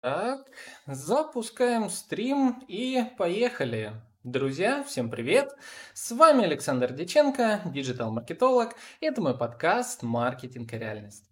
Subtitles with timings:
[0.00, 0.46] Так,
[0.86, 3.92] запускаем стрим и поехали.
[4.24, 5.54] Друзья, всем привет!
[5.92, 8.74] С вами Александр Деченко, диджитал-маркетолог.
[9.02, 11.30] Это мой подкаст «Маркетинг и реальность».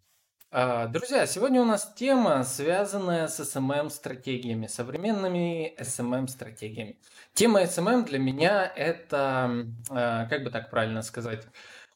[0.51, 6.99] А, друзья, сегодня у нас тема, связанная с SMM-стратегиями, современными SMM-стратегиями.
[7.33, 11.47] Тема SMM для меня это, а, как бы так правильно сказать,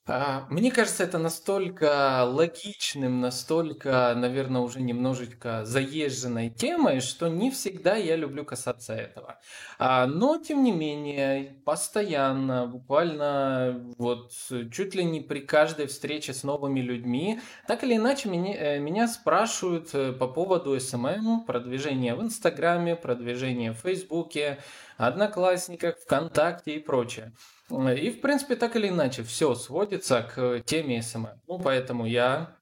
[0.04, 8.16] мне кажется, это настолько логичным, настолько, наверное, уже немножечко заезженной темой, что не всегда я
[8.16, 9.38] люблю касаться этого.
[9.78, 14.32] А, но, тем не менее, постоянно, буквально вот
[14.72, 19.06] чуть ли не при каждой встрече с новыми людьми, так или иначе меня, э, меня
[19.06, 24.58] спрашивают э, по поводу SMM, продвижения в Инстаграме, продвижения в Фейсбуке,
[25.02, 27.32] Одноклассниках, ВКонтакте и прочее.
[27.70, 31.40] И, в принципе, так или иначе, все сводится к теме SMM.
[31.48, 32.56] Ну, поэтому я,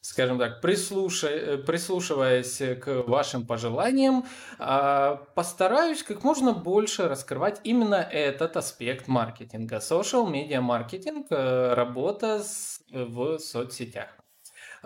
[0.00, 4.24] скажем так, прислушай, прислушиваясь к вашим пожеланиям,
[4.58, 9.76] а, постараюсь как можно больше раскрывать именно этот аспект маркетинга.
[9.76, 12.42] Social media маркетинг, э, работа
[12.90, 14.23] в соцсетях.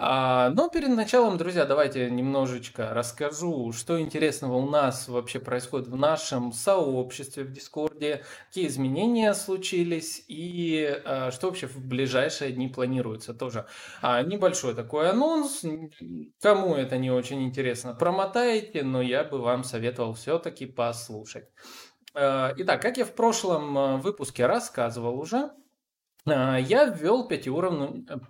[0.01, 5.97] А, но перед началом, друзья, давайте немножечко расскажу, что интересного у нас вообще происходит в
[5.97, 13.35] нашем сообществе в Дискорде, какие изменения случились и а, что вообще в ближайшие дни планируется
[13.35, 13.67] тоже.
[14.01, 15.65] А, небольшой такой анонс,
[16.41, 21.49] кому это не очень интересно, промотаете, но я бы вам советовал все-таки послушать.
[22.15, 25.51] Итак, как я в прошлом выпуске рассказывал уже,
[26.59, 27.27] я ввел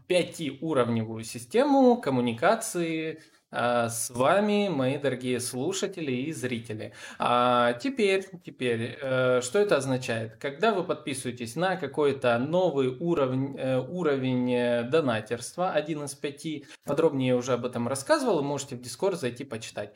[0.06, 6.92] пятиуровневую систему коммуникации а, с вами, мои дорогие слушатели и зрители.
[7.18, 10.36] А теперь, теперь, э, что это означает?
[10.36, 17.28] Когда вы подписываетесь на какой-то новый уровень, э, уровень э, донатерства, один из пяти, подробнее
[17.28, 19.94] я уже об этом рассказывал, можете в Discord зайти почитать.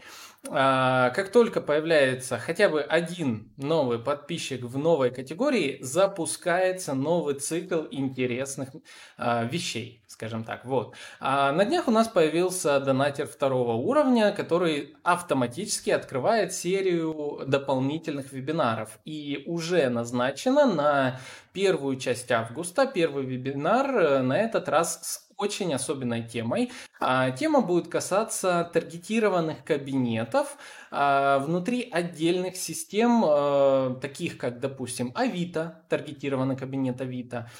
[0.48, 7.82] А, как только появляется хотя бы один новый подписчик в новой категории, запускается новый цикл
[7.90, 8.70] интересных
[9.16, 10.64] а, вещей, скажем так.
[10.64, 10.94] Вот.
[11.20, 18.98] А на днях у нас появился донатер второго уровня, который автоматически открывает серию дополнительных вебинаров.
[19.04, 21.20] И уже назначено на
[21.52, 26.70] первую часть августа, первый вебинар э, на этот раз с очень особенной темой.
[27.00, 30.56] А, тема будет касаться таргетированных кабинетов
[30.90, 37.50] а, внутри отдельных систем, а, таких как, допустим, Авито, таргетированный кабинет Авито,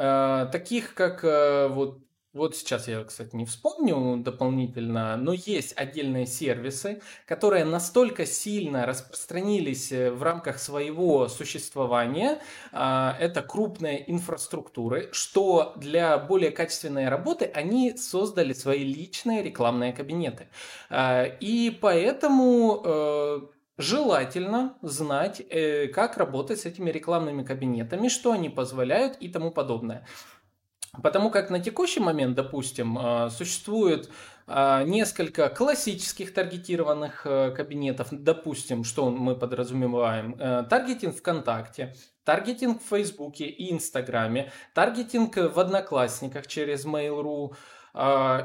[0.00, 1.22] таких как
[1.72, 2.00] вот
[2.32, 9.90] вот сейчас я, кстати, не вспомню дополнительно, но есть отдельные сервисы, которые настолько сильно распространились
[9.90, 12.40] э, в рамках своего существования,
[12.70, 20.46] а, это крупные инфраструктуры, что для более качественной работы они создали свои личные рекламные кабинеты.
[20.88, 23.40] А, и поэтому э,
[23.80, 30.06] Желательно знать, э, как работать с этими рекламными кабинетами, что они позволяют и тому подобное.
[31.02, 34.10] Потому как на текущий момент, допустим, э, существует
[34.46, 38.08] э, несколько классических таргетированных кабинетов.
[38.10, 40.36] Допустим, что мы подразумеваем?
[40.68, 47.54] Таргетинг ВКонтакте, таргетинг в Фейсбуке и Инстаграме, таргетинг в Одноклассниках через Mail.ru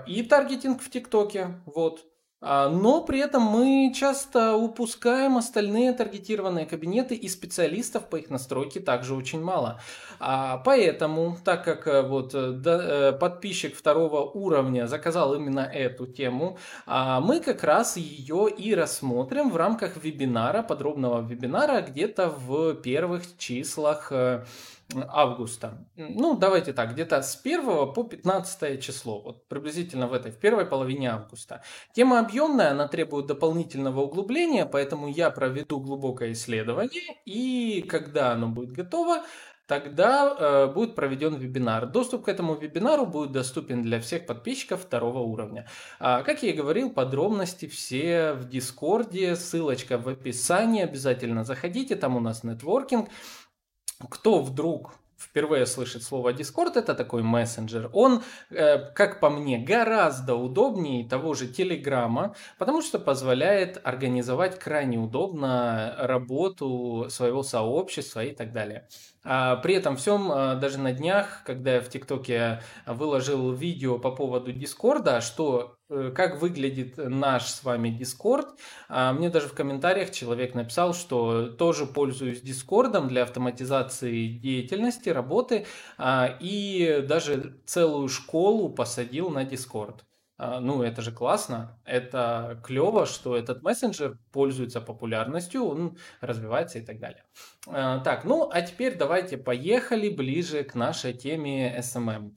[0.07, 1.61] и таргетинг в ТикТоке.
[1.65, 2.05] Вот.
[2.47, 8.79] А, но при этом мы часто упускаем остальные таргетированные кабинеты и специалистов по их настройке
[8.79, 9.81] также очень мало.
[10.19, 16.59] А, поэтому, так как э, вот э, э, подписчик второго уровня заказал именно эту тему,
[16.85, 23.23] а, мы как раз ее и рассмотрим в рамках вебинара, подробного вебинара где-то в первых
[23.39, 24.11] числах
[25.07, 25.85] августа.
[25.95, 30.65] Ну, давайте так, где-то с 1 по 15 число, вот приблизительно в этой, в первой
[30.65, 31.61] половине августа.
[31.93, 38.71] Тема объемная, она требует дополнительного углубления, поэтому я проведу глубокое исследование, и когда оно будет
[38.71, 39.23] готово,
[39.67, 41.87] тогда э, будет проведен вебинар.
[41.87, 45.67] Доступ к этому вебинару будет доступен для всех подписчиков второго уровня.
[45.99, 52.15] А, как я и говорил, подробности все в Дискорде, ссылочка в описании, обязательно заходите, там
[52.15, 53.09] у нас нетворкинг
[54.09, 57.89] кто вдруг впервые слышит слово Discord, это такой мессенджер.
[57.93, 64.97] Он, э, как по мне, гораздо удобнее того же Телеграма, потому что позволяет организовать крайне
[64.97, 68.87] удобно работу своего сообщества и так далее.
[69.23, 74.11] А при этом всем, а, даже на днях, когда я в ТикТоке выложил видео по
[74.11, 78.47] поводу Дискорда, что э, как выглядит наш с вами Дискорд,
[78.89, 85.65] а, мне даже в комментариях человек написал, что тоже пользуюсь Дискордом для автоматизации деятельности, работы,
[86.39, 90.05] и даже целую школу посадил на Дискорд.
[90.37, 96.85] а, ну, это же классно, это клево, что этот мессенджер пользуется популярностью, он развивается и
[96.85, 97.23] так далее.
[97.67, 102.33] А, так, ну, а теперь давайте поехали ближе к нашей теме SMM.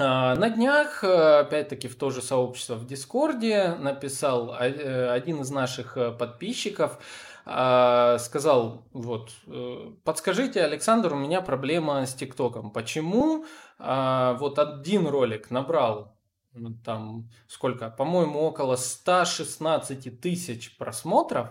[0.00, 5.96] А, на днях, опять-таки, в то же сообщество в Дискорде написал э, один из наших
[5.96, 6.98] э, подписчиков,
[7.44, 12.70] сказал, вот, э, подскажите, Александр, у меня проблема с ТикТоком.
[12.70, 13.44] Почему
[13.78, 16.16] вот один ролик набрал
[16.52, 21.48] ну, там сколько, по-моему, около 116 тысяч просмотров,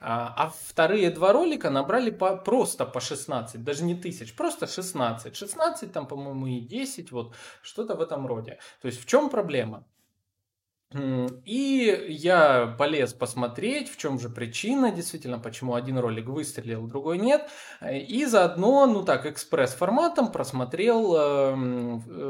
[0.00, 5.34] а, а вторые два ролика набрали по, просто по 16, даже не тысяч, просто 16.
[5.36, 8.58] 16 там, по-моему, и 10, вот что-то в этом роде.
[8.80, 9.84] То есть в чем проблема?
[11.44, 17.46] И я полез посмотреть, в чем же причина, действительно, почему один ролик выстрелил, другой нет.
[17.90, 21.54] И заодно, ну так, экспресс-форматом просмотрел э,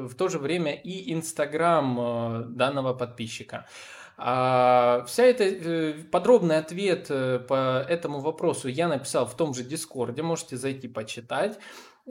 [0.07, 3.69] в то же время и Инстаграм э, данного подписчика.
[4.19, 10.23] А вся эта э, подробный ответ по этому вопросу я написал в том же Дискорде,
[10.23, 11.59] можете зайти почитать.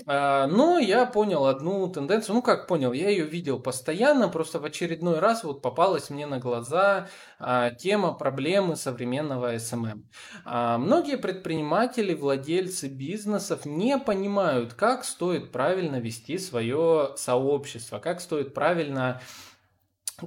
[0.05, 4.65] А, но я понял одну тенденцию, ну как понял, я ее видел постоянно, просто в
[4.65, 7.07] очередной раз вот попалась мне на глаза
[7.39, 10.03] а, тема проблемы современного SMM.
[10.45, 18.53] А, многие предприниматели, владельцы бизнесов не понимают, как стоит правильно вести свое сообщество, как стоит
[18.53, 19.21] правильно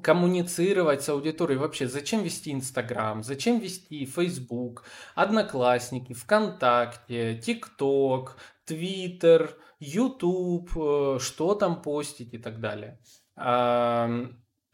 [0.03, 1.89] коммуницировать с аудиторией вообще.
[1.89, 4.85] Зачем вести Инстаграм, зачем вести Фейсбук,
[5.15, 13.01] Одноклассники, ВКонтакте, ТикТок, Твиттер, Ютуб, э, что там постить и так далее.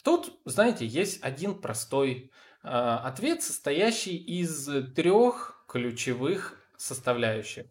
[0.03, 2.31] Тут, знаете, есть один простой
[2.63, 7.67] а, ответ, состоящий из трех ключевых составляющих.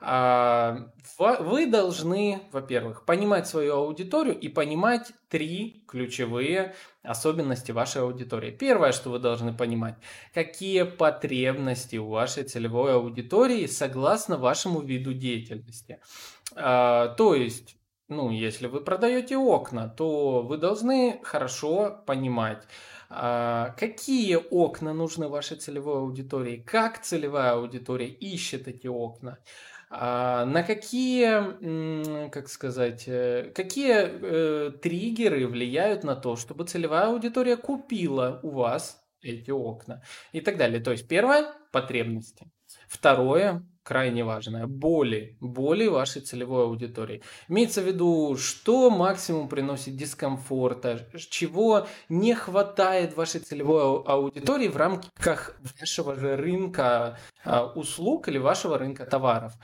[0.00, 8.52] А, вы должны, во-первых, понимать свою аудиторию и понимать три ключевые особенности вашей аудитории.
[8.52, 9.96] Первое, что вы должны понимать,
[10.32, 16.00] какие потребности у вашей целевой аудитории согласно вашему виду деятельности.
[16.54, 17.76] А, то есть,
[18.08, 22.62] ну, если вы продаете окна, то вы должны хорошо понимать,
[23.10, 29.38] а, какие окна нужны вашей целевой аудитории, как целевая аудитория ищет эти окна,
[29.90, 37.56] а, на какие, как сказать, э, какие э, триггеры влияют на то, чтобы целевая аудитория
[37.56, 40.02] купила у вас эти окна
[40.32, 40.80] и так далее.
[40.80, 42.50] То есть первое– потребности.
[42.86, 44.66] Второе крайне важное.
[44.66, 45.38] Боли.
[45.40, 47.22] Боли вашей целевой аудитории.
[47.48, 55.58] Имеется в виду, что максимум приносит дискомфорта, чего не хватает вашей целевой аудитории в рамках
[55.80, 59.54] вашего же рынка а, услуг или вашего рынка товаров.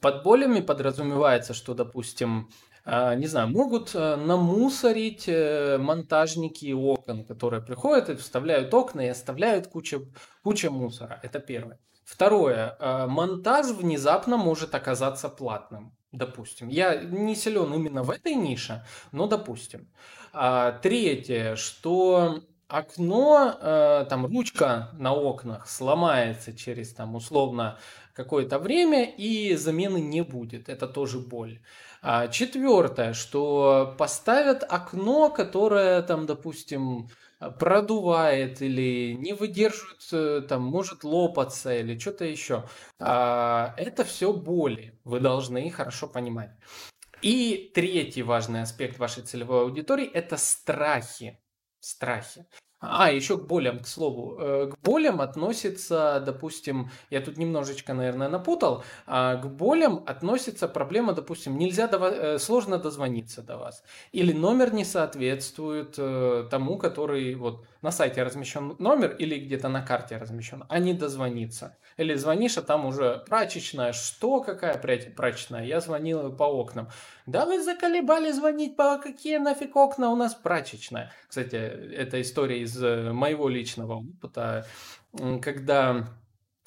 [0.00, 2.48] Под болями подразумевается, что, допустим,
[2.84, 9.08] а, не знаю, могут а, намусорить э, монтажники окон, которые приходят и вставляют окна и
[9.08, 10.06] оставляют кучу,
[10.44, 11.18] кучу мусора.
[11.24, 11.80] Это первое.
[12.06, 12.76] Второе.
[12.78, 15.92] Э, монтаж внезапно может оказаться платным.
[16.12, 16.68] Допустим.
[16.68, 19.88] Я не силен именно в этой нише, но допустим.
[20.32, 27.78] А, третье, что окно, э, там ручка на окнах сломается через там условно
[28.14, 30.68] какое-то время и замены не будет.
[30.68, 31.60] Это тоже боль.
[32.02, 41.04] А четвертое, что поставят окно, которое там, допустим, продувает или не выдерживает, э, там, может
[41.04, 42.68] лопаться или что-то еще.
[42.98, 44.98] А, это все боли.
[45.04, 46.50] Вы должны хорошо понимать.
[47.22, 51.38] И третий важный аспект вашей целевой аудитории– это страхи.
[51.80, 52.46] Страхи.
[52.78, 54.36] А, еще к болям, к слову.
[54.38, 61.14] Э, к болям относится, допустим, я тут немножечко, наверное, напутал, а к болям относится проблема,
[61.14, 63.82] допустим, нельзя, до э, сложно дозвониться до вас.
[64.12, 69.80] Или номер не соответствует э, тому, который вот на сайте размещен номер или где-то на
[69.80, 71.76] карте размещен, а не дозвониться.
[71.96, 73.92] Или звонишь, а там уже прачечная.
[73.92, 75.64] Что, какая прачечная?
[75.64, 76.88] Я звонил по окнам.
[77.24, 81.12] Да вы заколебали звонить, по какие нафиг окна у нас прачечная?
[81.28, 84.66] Кстати, это история из э, моего личного опыта,
[85.40, 86.06] когда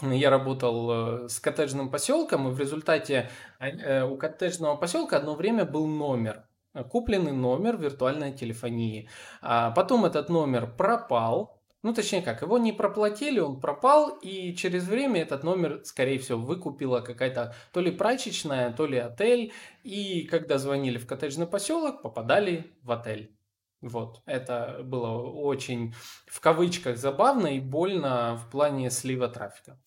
[0.02, 5.66] я работал э, с коттеджным поселком, и в результате э, у коттеджного поселка одно время
[5.66, 6.46] был номер
[6.92, 9.10] купленный номер виртуальной телефонии.
[9.42, 14.88] А потом этот номер пропал, ну, точнее как, его не проплатили, он пропал, и через
[14.88, 20.58] время этот номер, скорее всего, выкупила какая-то то ли прачечная, то ли отель, и когда
[20.58, 23.39] звонили в коттеджный поселок, попадали в отель.
[23.82, 25.94] Вот, это было очень
[26.28, 29.80] в кавычках забавно и больно в плане слива трафика.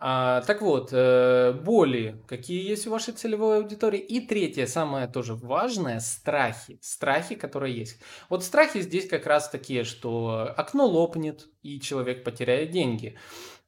[0.00, 4.00] А, так вот, э, боли, какие есть у вашей целевой аудитории.
[4.00, 6.80] И третье, самое тоже важное, страхи.
[6.82, 8.00] Страхи, которые есть.
[8.28, 13.16] Вот страхи здесь как раз такие, что окно лопнет, и человек потеряет деньги.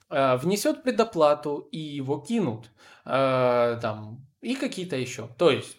[0.09, 2.73] А, внесет предоплату, и его кинут.
[3.05, 5.29] А, там, и какие-то еще.
[5.39, 5.77] То есть,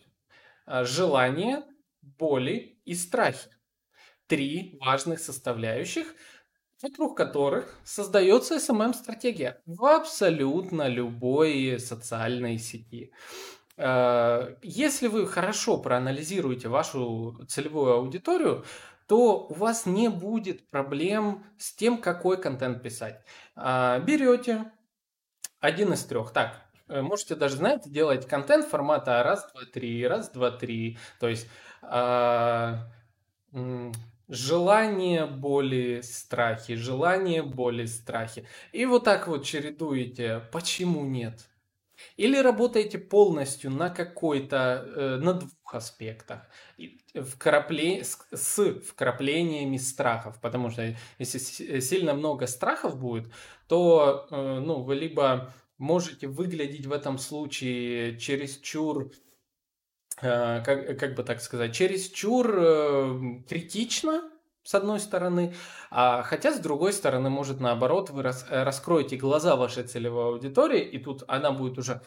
[0.66, 1.64] а, желание,
[2.02, 3.50] боли и страхи
[4.30, 6.14] три важных составляющих,
[6.82, 13.12] вокруг которых создается SMM-стратегия в абсолютно любой социальной сети.
[13.76, 18.64] Э, если вы хорошо проанализируете вашу целевую аудиторию,
[19.08, 23.22] то у вас не будет проблем с тем, какой контент писать.
[23.56, 24.72] Э, берете
[25.60, 26.32] один из трех.
[26.32, 30.98] Так, э, можете даже, знаете, делать контент формата раз, два, три, раз, два, три.
[31.20, 31.48] То есть
[34.30, 38.48] желание, боли, страхи, желание, боли, страхи.
[38.72, 40.44] И вот так вот чередуете.
[40.52, 41.50] Почему нет?
[42.16, 46.48] Или работаете полностью на какой-то, э, на двух аспектах,
[47.14, 48.04] вкрапле...
[48.06, 53.30] с, с вкраплениями страхов, потому что если сильно много страхов будет,
[53.68, 59.29] то э, ну, вы либо можете выглядеть в этом случае чересчур Э,
[60.22, 64.30] как, как бы так сказать, чересчур э, критично,
[64.64, 65.56] с одной стороны,
[65.90, 70.82] а, хотя с другой стороны, может наоборот, вы рас, э, раскроете глаза вашей целевой аудитории,
[70.82, 72.02] и тут она будет уже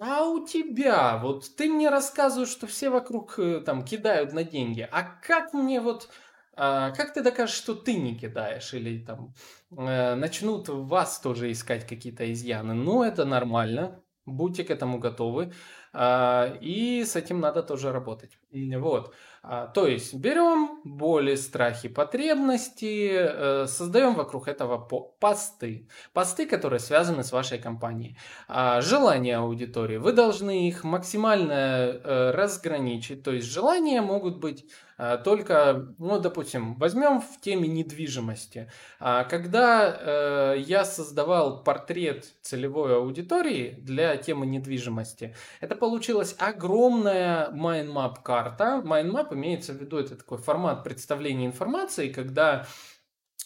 [0.00, 5.02] а у тебя, вот ты мне рассказываешь, что все вокруг там кидают на деньги, а
[5.02, 6.08] как мне вот,
[6.54, 9.34] а, как ты докажешь, что ты не кидаешь, или там
[9.76, 15.52] э, начнут вас тоже искать какие-то изъяны, ну это нормально, будьте к этому готовы.
[16.00, 18.38] А, и с этим надо тоже работать.
[18.52, 19.12] Вот.
[19.42, 25.88] А, то есть берем боли, страхи, потребности, э, создаем вокруг этого посты.
[26.12, 28.16] Посты, которые связаны с вашей компанией.
[28.48, 29.96] А, желания аудитории.
[29.96, 33.22] Вы должны их максимально э, разграничить.
[33.22, 34.64] То есть желания могут быть
[35.00, 38.68] а, только, ну, допустим, возьмем в теме недвижимости.
[38.98, 48.16] А, когда э, я создавал портрет целевой аудитории для темы недвижимости, это получилась огромная mindmap
[48.24, 48.82] карта.
[49.28, 52.66] Mindmap имеется в виду, это такой формат представления информации, когда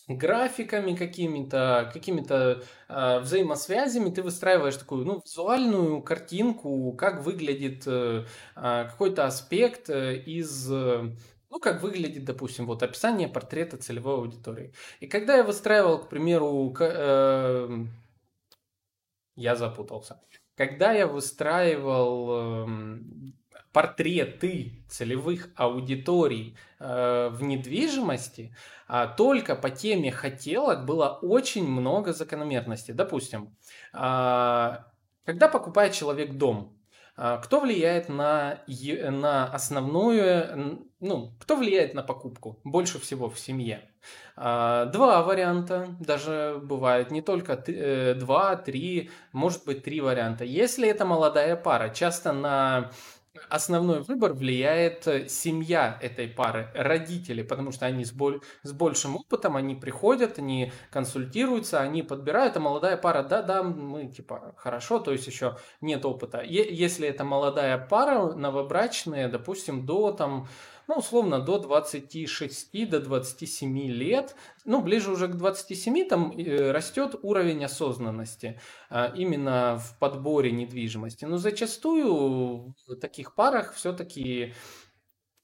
[0.08, 8.24] графиками какими-то, какими-то э, взаимосвязями ты выстраиваешь такую ну, визуальную картинку, как выглядит э,
[8.54, 14.72] какой-то аспект из ну, как выглядит, допустим, вот описание портрета целевой аудитории.
[15.00, 17.84] И когда я выстраивал, к примеру, к, э,
[19.36, 20.18] я запутался.
[20.56, 22.66] Когда я выстраивал э,
[23.73, 28.55] портреты целевых аудиторий э, в недвижимости,
[28.88, 32.95] э, только по теме хотелок было очень много закономерностей.
[32.95, 33.57] Допустим,
[33.95, 34.76] э,
[35.25, 36.76] когда покупает человек дом,
[37.14, 43.91] а, кто влияет на, на основную, ну, кто влияет на покупку больше всего в семье?
[44.35, 50.45] А, два варианта, даже бывает не только э, два, три, может быть три варианта.
[50.45, 52.91] Если это молодая пара, часто на
[53.48, 59.16] основной выбор влияет э, семья этой пары, родители, потому что они с, боль, с большим
[59.16, 65.12] опытом, они приходят, они консультируются, они подбирают, а молодая пара, да-да, мы типа хорошо, то
[65.12, 66.42] есть еще нет опыта.
[66.42, 70.48] Е- если это молодая пара, новобрачные, допустим, до там
[70.88, 74.34] ну, условно, до 26, до 27 лет,
[74.64, 78.60] ну, ближе уже к 27, там э, растет уровень осознанности
[78.90, 81.24] а, именно в подборе недвижимости.
[81.24, 84.54] Но зачастую в таких парах все-таки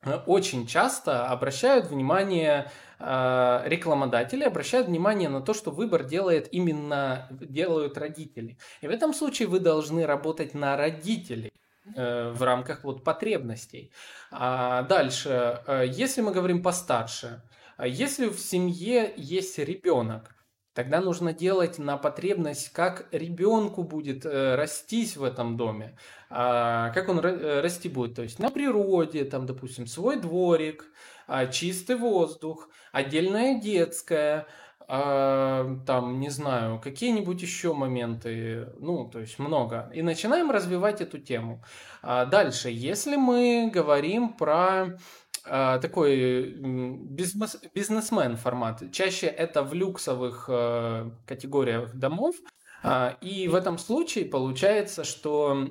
[0.02, 7.28] э, очень часто обращают внимание а, рекламодатели обращают внимание на то, что выбор делает именно
[7.30, 8.58] делают родители.
[8.80, 11.52] И в этом случае вы должны работать на родителей.
[11.96, 13.92] Э, в рамках вот потребностей.
[14.30, 17.42] А дальше, э, если мы говорим постарше,
[17.76, 20.34] а если в семье есть ребенок,
[20.74, 25.96] тогда нужно делать на потребность, как ребенку будет э, растись в этом доме,
[26.30, 30.84] а, как он расти будет, то есть на природе, там, допустим, свой дворик,
[31.26, 34.46] а, чистый воздух, отдельная детская,
[34.90, 39.90] а, там, не знаю, какие-нибудь еще моменты, ну, то есть много.
[39.94, 41.62] И начинаем развивать эту тему.
[42.00, 44.98] А дальше, если мы говорим про
[45.44, 52.36] а, такой бизнес, бизнесмен формат, чаще это в люксовых а, категориях домов,
[52.82, 55.66] а, и в этом случае получается, что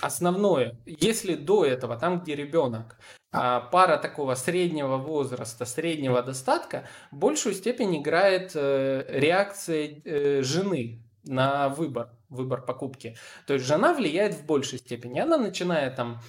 [0.00, 2.98] основное, если до этого, там, где ребенок,
[3.34, 12.10] пара такого среднего возраста, среднего достатка, большую степень играет э, реакция э, жены на выбор,
[12.28, 13.16] выбор покупки.
[13.46, 15.18] То есть жена влияет в большей степени.
[15.18, 16.20] Она начинает там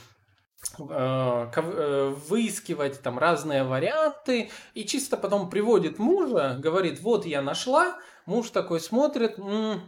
[0.79, 8.49] э, выискивать там разные варианты и чисто потом приводит мужа, говорит, вот я нашла, муж
[8.49, 9.81] такой смотрит, м-м,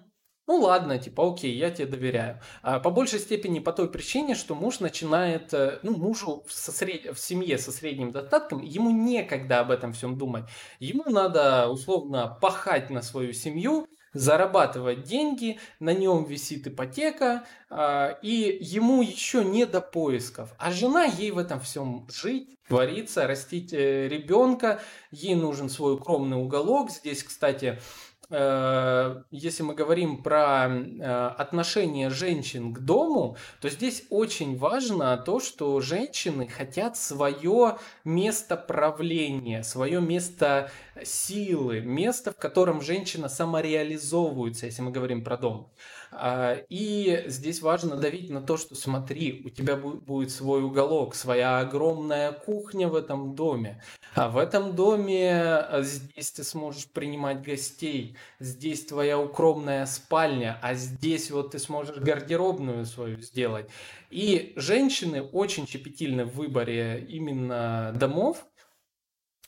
[0.48, 2.40] ну ладно, типа, окей, я тебе доверяю.
[2.62, 7.16] А по большей степени по той причине, что муж начинает, э, ну, мужу со сред...
[7.16, 10.46] в семье со средним достатком, ему некогда об этом всем думать.
[10.80, 18.58] Ему надо, условно, пахать на свою семью, зарабатывать деньги, на нем висит ипотека, а, и
[18.62, 20.54] ему еще не до поисков.
[20.58, 24.80] А жена ей в этом всем жить, твориться, растить э, ребенка,
[25.12, 26.92] ей нужен свой укромный уголок.
[26.92, 27.80] Здесь, кстати,
[28.30, 35.80] если мы говорим про э, отношение женщин к дому, то здесь очень важно то, что
[35.80, 40.70] женщины хотят свое место правления, свое место
[41.04, 45.72] силы, место, в котором женщина самореализовывается, если мы говорим про дом.
[46.12, 51.60] А, и здесь важно давить на то, что смотри, у тебя будет свой уголок, своя
[51.60, 53.82] огромная кухня в этом доме.
[54.16, 60.74] А в этом доме а, здесь ты сможешь принимать гостей, здесь твоя укромная спальня, а
[60.74, 63.68] здесь вот ты сможешь гардеробную свою сделать.
[64.10, 68.46] И женщины очень щепетильны в выборе именно домов,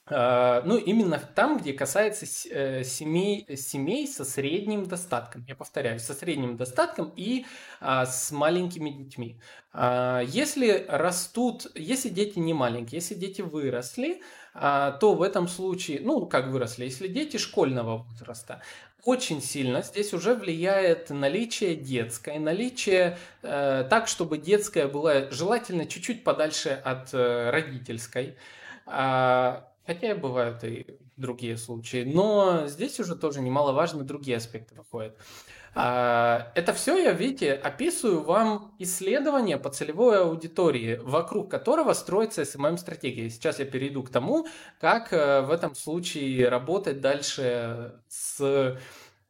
[0.10, 5.46] ну, именно там, где касается э, семей, семей со средним достатком.
[5.48, 7.46] Я повторяю, со средним достатком и
[7.80, 9.40] а, с маленькими детьми.
[9.72, 16.26] А, если растут, если дети не маленькие, если дети выросли, то в этом случае, ну,
[16.26, 18.62] как выросли, если дети школьного возраста,
[19.06, 26.24] очень сильно здесь уже влияет наличие детской, наличие э, так, чтобы детская была желательно чуть-чуть
[26.24, 28.36] подальше от э, родительской.
[29.90, 30.86] Хотя бывают и
[31.18, 32.04] другие случаи.
[32.04, 35.18] Но здесь уже тоже немаловажно другие аспекты выходят.
[35.74, 43.32] А, это все я, видите, описываю вам исследование по целевой аудитории, вокруг которого строится SMM-стратегия.
[43.32, 44.46] Сейчас я перейду к тому,
[44.80, 48.78] как э, в этом случае работать дальше с,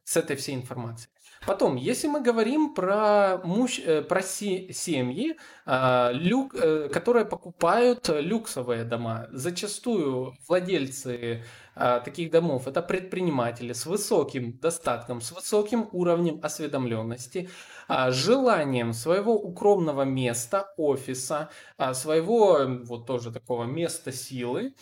[0.04, 1.10] с этой всей информацией.
[1.46, 8.84] Потом, если мы говорим про, муж, э, про семьи, а, люк, э, которые покупают люксовые
[8.84, 11.42] дома, зачастую владельцы
[11.74, 17.48] а, таких домов это предприниматели с высоким достатком, с высоким уровнем осведомленности,
[17.88, 21.48] а, желанием своего укромного места, офиса,
[21.94, 24.74] своего вот тоже такого места силы,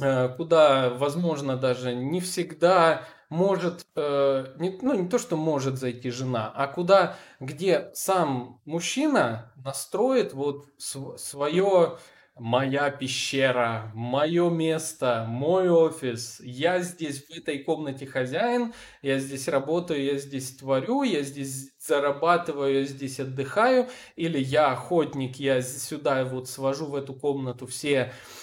[0.00, 6.10] э, куда, возможно, даже не всегда может, э, не, ну не то, что может зайти
[6.10, 11.96] жена, а куда, где сам мужчина настроит вот свое
[12.36, 20.04] моя пещера, мое место, мой офис, я здесь в этой комнате хозяин, я здесь работаю,
[20.04, 26.50] я здесь творю, я здесь зарабатываю, я здесь отдыхаю, или я охотник, я сюда вот
[26.50, 28.41] свожу в эту комнату все Э,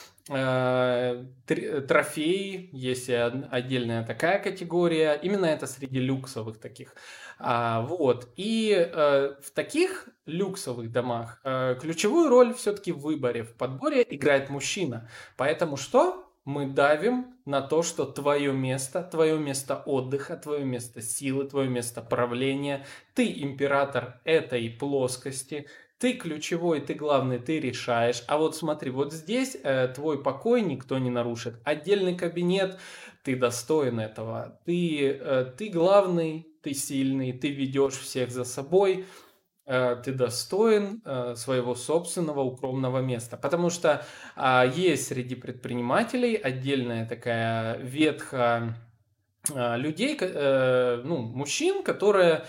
[1.88, 6.94] трофеи, есть отдельная такая категория, именно это среди люксовых таких.
[7.40, 8.28] А, вот.
[8.36, 14.50] И э, в таких люксовых домах э, ключевую роль все-таки в выборе, в подборе играет
[14.50, 15.10] мужчина.
[15.38, 16.26] Поэтому что?
[16.46, 22.02] Мы давим на то, что твое место, твое место отдыха, твое место силы, твое место
[22.02, 25.68] правления, ты император этой плоскости,
[26.00, 28.24] ты ключевой, ты главный, ты решаешь.
[28.28, 31.56] А вот смотри, вот здесь э, твой покой никто не нарушит.
[31.66, 32.80] Отдельный кабинет,
[33.24, 34.60] ты достоин этого.
[34.66, 39.06] Ты, э, ты главный, ты сильный, ты ведешь всех за собой.
[39.66, 43.36] Э, ты достоин э, своего собственного укромного места.
[43.36, 44.06] Потому что
[44.38, 48.78] э, есть среди предпринимателей отдельная такая ветха
[49.54, 50.18] э, людей,
[51.04, 52.46] ну, мужчин, которые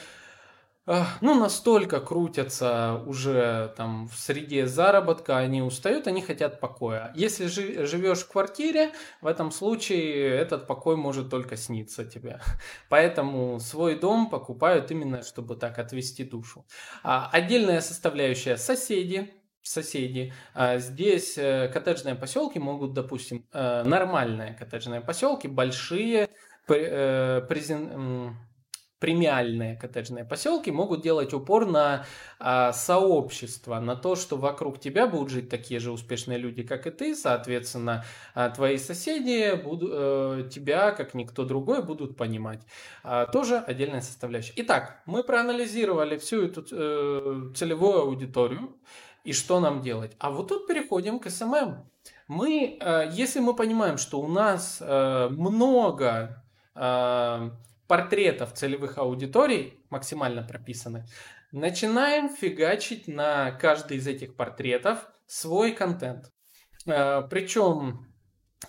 [1.21, 7.13] ну, настолько крутятся уже там в среде заработка, они устают, они хотят покоя.
[7.15, 12.41] Если живешь в квартире, в этом случае этот покой может только сниться тебе.
[12.89, 16.67] Поэтому свой дом покупают именно, чтобы так отвести душу.
[17.05, 20.33] А отдельная составляющая соседи, соседи.
[20.55, 26.29] А здесь э, коттеджные поселки могут, допустим, э, нормальные коттеджные поселки, большие,
[26.69, 28.37] э, презен
[29.01, 32.05] премиальные коттеджные поселки могут делать упор на
[32.39, 36.91] а, сообщество, на то, что вокруг тебя будут жить такие же успешные люди, как и
[36.91, 42.61] ты, соответственно, а, твои соседи будут, а, тебя, как никто другой, будут понимать.
[43.03, 44.53] А, тоже отдельная составляющая.
[44.57, 48.77] Итак, мы проанализировали всю эту э, целевую аудиторию.
[49.25, 50.13] и что нам делать.
[50.19, 51.85] А вот тут переходим к SMM.
[52.29, 56.43] Мы, э, если мы понимаем, что у нас э, много
[56.75, 57.51] э,
[57.91, 61.07] портретов целевых аудиторий максимально прописаны,
[61.51, 66.31] начинаем фигачить на каждый из этих портретов свой контент.
[66.85, 68.07] Причем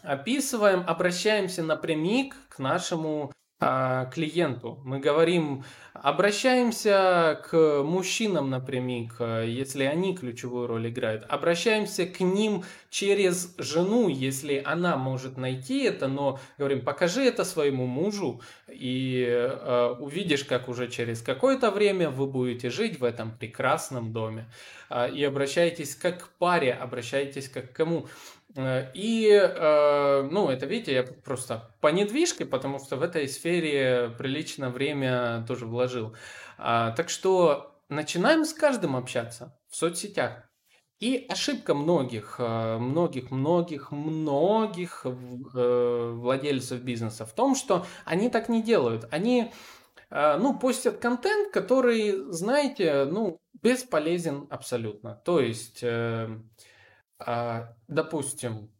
[0.01, 4.79] описываем, обращаемся напрямик к нашему клиенту.
[4.83, 11.25] Мы говорим, обращаемся к мужчинам напрямик, если они ключевую роль играют.
[11.29, 17.85] Обращаемся к ним через жену, если она может найти это, но говорим, покажи это своему
[17.85, 24.11] мужу, и э, увидишь, как уже через какое-то время вы будете жить в этом прекрасном
[24.13, 24.49] доме.
[24.89, 28.07] Э, и обращайтесь как к паре, обращайтесь как к кому.
[28.55, 34.13] Э, и, э, ну, это, видите, я просто по недвижке, потому что в этой сфере
[34.17, 36.15] приличное время тоже вложил.
[36.57, 40.43] А, так что начинаем с каждым общаться в соцсетях.
[40.99, 48.61] И ошибка многих, э, многих, многих, многих владельцев бизнеса в том, что они так не
[48.61, 49.07] делают.
[49.11, 49.51] Они,
[50.11, 55.15] ну, постят контент, который, знаете, ну, бесполезен абсолютно.
[55.25, 55.83] То есть
[57.87, 58.71] допустим,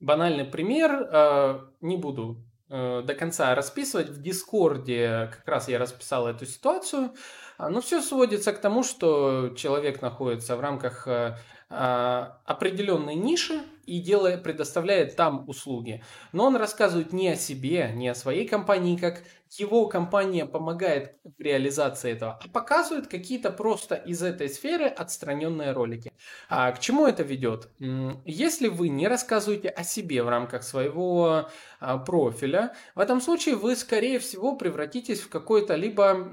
[0.00, 4.08] банальный пример, а, не буду э, до конца расписывать.
[4.08, 7.14] В Дискорде как раз я расписал эту ситуацию.
[7.58, 11.36] А, но все сводится к тому, что человек находится в рамках э,
[11.68, 16.02] определенной ниши и делает, предоставляет там услуги.
[16.32, 19.22] Но он рассказывает не о себе, не о своей компании, как
[19.58, 26.12] его компания помогает в реализации этого, а показывает какие-то просто из этой сферы отстраненные ролики.
[26.48, 27.68] А к чему это ведет?
[28.24, 31.48] Если вы не рассказываете о себе в рамках своего
[31.80, 36.28] а, профиля, в этом случае вы, скорее всего, превратитесь в какую-то либо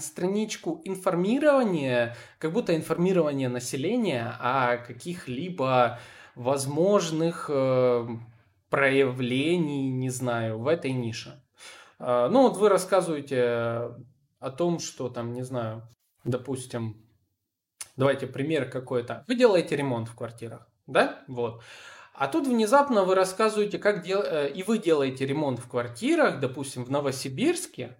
[0.00, 5.98] страничку информирования, как будто информирование населения о каких-либо
[6.34, 8.06] возможных э,
[8.70, 11.42] проявлений, не знаю, в этой нише.
[11.98, 13.94] А, ну, вот вы рассказываете
[14.40, 15.88] о том, что там, не знаю,
[16.24, 16.96] допустим,
[17.96, 19.24] давайте пример какой-то.
[19.28, 21.22] Вы делаете ремонт в квартирах, да?
[21.28, 21.62] Вот.
[22.14, 24.22] А тут внезапно вы рассказываете, как дел...
[24.22, 27.96] Э, и вы делаете ремонт в квартирах, допустим, в Новосибирске,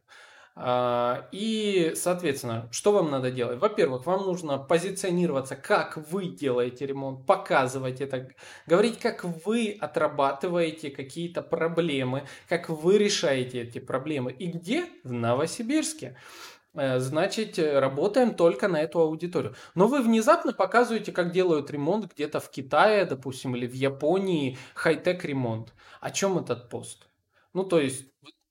[0.56, 3.58] и, соответственно, что вам надо делать?
[3.58, 8.30] Во-первых, вам нужно позиционироваться, как вы делаете ремонт, показывать это,
[8.66, 14.30] говорить, как вы отрабатываете какие-то проблемы, как вы решаете эти проблемы.
[14.30, 14.86] И где?
[15.02, 16.16] В Новосибирске
[16.74, 19.56] э, значит, работаем только на эту аудиторию.
[19.74, 25.24] Но вы внезапно показываете, как делают ремонт где-то в Китае, допустим, или в Японии, хай-тек
[25.24, 25.74] ремонт.
[26.00, 27.08] О чем этот пост?
[27.54, 28.06] Ну, то есть,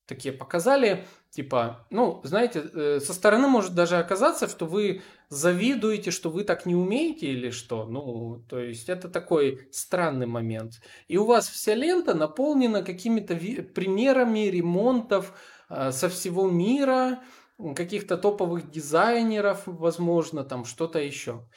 [0.05, 6.29] такие показали Типа, ну, знаете, э, со стороны может даже оказаться, что вы завидуете, что
[6.29, 7.85] вы так не умеете или что.
[7.85, 10.73] Ну, то есть это такой странный момент.
[11.07, 13.35] И у вас вся лента наполнена какими-то
[13.73, 15.33] примерами ремонтов
[15.69, 17.23] э, со всего мира,
[17.75, 21.49] каких-то топовых дизайнеров, возможно, там что-то еще.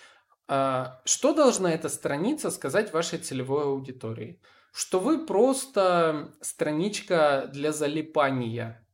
[0.48, 4.40] А, что должна эта страница сказать вашей целевой аудитории?
[4.72, 8.85] Что вы просто страничка для залипания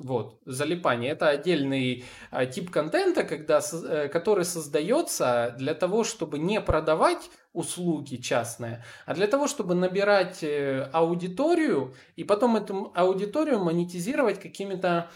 [0.00, 1.12] вот, залипание.
[1.12, 8.16] Это отдельный а, тип контента, когда, э, который создается для того, чтобы не продавать услуги
[8.16, 15.10] частные, а для того, чтобы набирать э, аудиторию и потом эту аудиторию монетизировать какими-то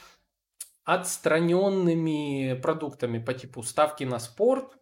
[0.84, 4.77] отстраненными продуктами по типу ставки на спорт,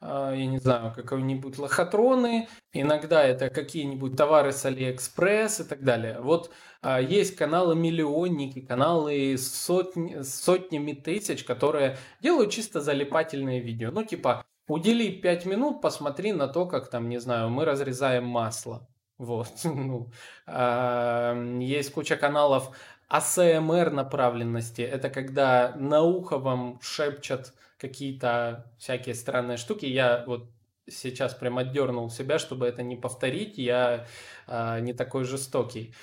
[0.00, 6.20] я не знаю, какие-нибудь лохотроны, иногда это какие-нибудь товары с Алиэкспресс и так далее.
[6.20, 13.60] Вот а, есть каналы миллионники, каналы с, сотни, с сотнями тысяч, которые делают чисто залипательные
[13.60, 13.90] видео.
[13.90, 18.88] Ну, типа, удели 5 минут, посмотри на то, как там, не знаю, мы разрезаем масло.
[19.18, 19.52] Вот.
[19.64, 20.12] Ну,
[20.46, 22.70] а, есть куча каналов
[23.08, 24.82] АСМР направленности.
[24.82, 29.86] Это когда на ухо вам шепчат какие-то всякие странные штуки.
[29.86, 30.50] Я вот
[30.90, 33.58] сейчас прям отдернул себя, чтобы это не повторить.
[33.58, 34.06] Я
[34.46, 35.94] э, не такой жестокий.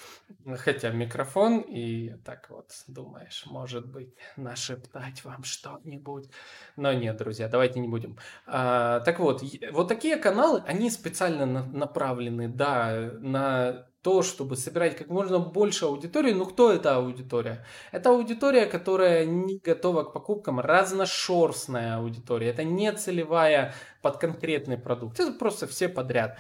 [0.58, 6.30] Хотя микрофон, и так вот думаешь, может быть, нашептать вам что-нибудь.
[6.76, 8.18] Но нет, друзья, давайте не будем.
[8.48, 14.96] А, так вот, вот такие каналы, они специально на, направлены, да, на то, чтобы собирать
[14.96, 16.32] как можно больше аудитории.
[16.32, 17.66] Ну, кто эта аудитория?
[17.92, 22.50] Это аудитория, которая не готова к покупкам, разношерстная аудитория.
[22.50, 25.20] Это не целевая под конкретный продукт.
[25.20, 26.38] Это просто все подряд.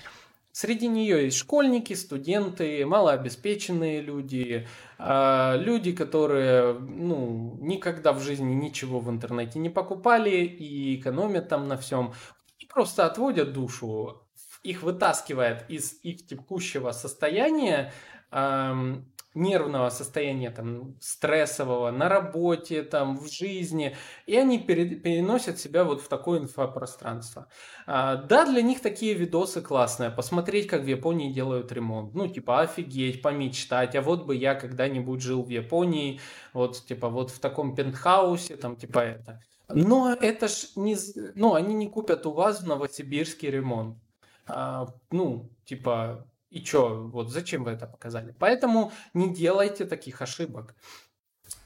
[0.51, 4.67] Среди нее есть школьники, студенты, малообеспеченные люди,
[4.99, 11.67] а, люди, которые ну, никогда в жизни ничего в интернете не покупали и экономят там
[11.67, 12.13] на всем
[12.75, 14.24] просто отводят душу,
[14.65, 17.93] их вытаскивает из их текущего состояния,
[18.31, 26.01] эм, нервного состояния, там, стрессового, на работе, там, в жизни, и они переносят себя вот
[26.01, 27.47] в такое инфопространство.
[27.85, 32.61] А, да, для них такие видосы классные, посмотреть, как в Японии делают ремонт, ну, типа,
[32.61, 36.21] офигеть, помечтать, а вот бы я когда-нибудь жил в Японии,
[36.53, 39.41] вот, типа, вот в таком пентхаусе, там, типа это.
[39.67, 40.95] Но это ж не...
[41.35, 43.97] Ну, они не купят у вас в Новосибирске ремонт.
[44.47, 48.35] А, ну, типа, и что, вот зачем вы это показали?
[48.39, 50.75] Поэтому не делайте таких ошибок.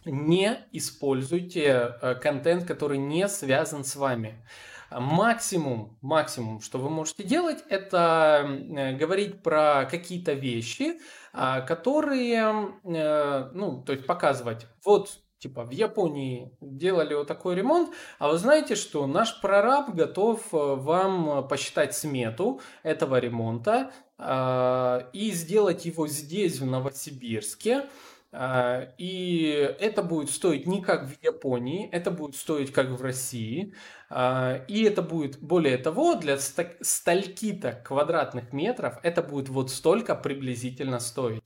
[0.06, 4.44] Не используйте э, контент, который не связан с вами.
[4.92, 11.00] Максимум, максимум, что вы можете делать, это э, говорить про какие-то вещи,
[11.32, 17.90] а, которые, э, ну, то есть показывать, вот типа в Японии делали вот такой ремонт,
[18.20, 25.86] а вы знаете, что наш прораб готов вам посчитать смету этого ремонта, а, и сделать
[25.86, 27.86] его здесь, в Новосибирске.
[28.32, 33.74] А, и это будет стоить не как в Японии, это будет стоить как в России.
[34.10, 41.00] А, и это будет, более того, для стальки-то квадратных метров, это будет вот столько приблизительно
[41.00, 41.42] стоить.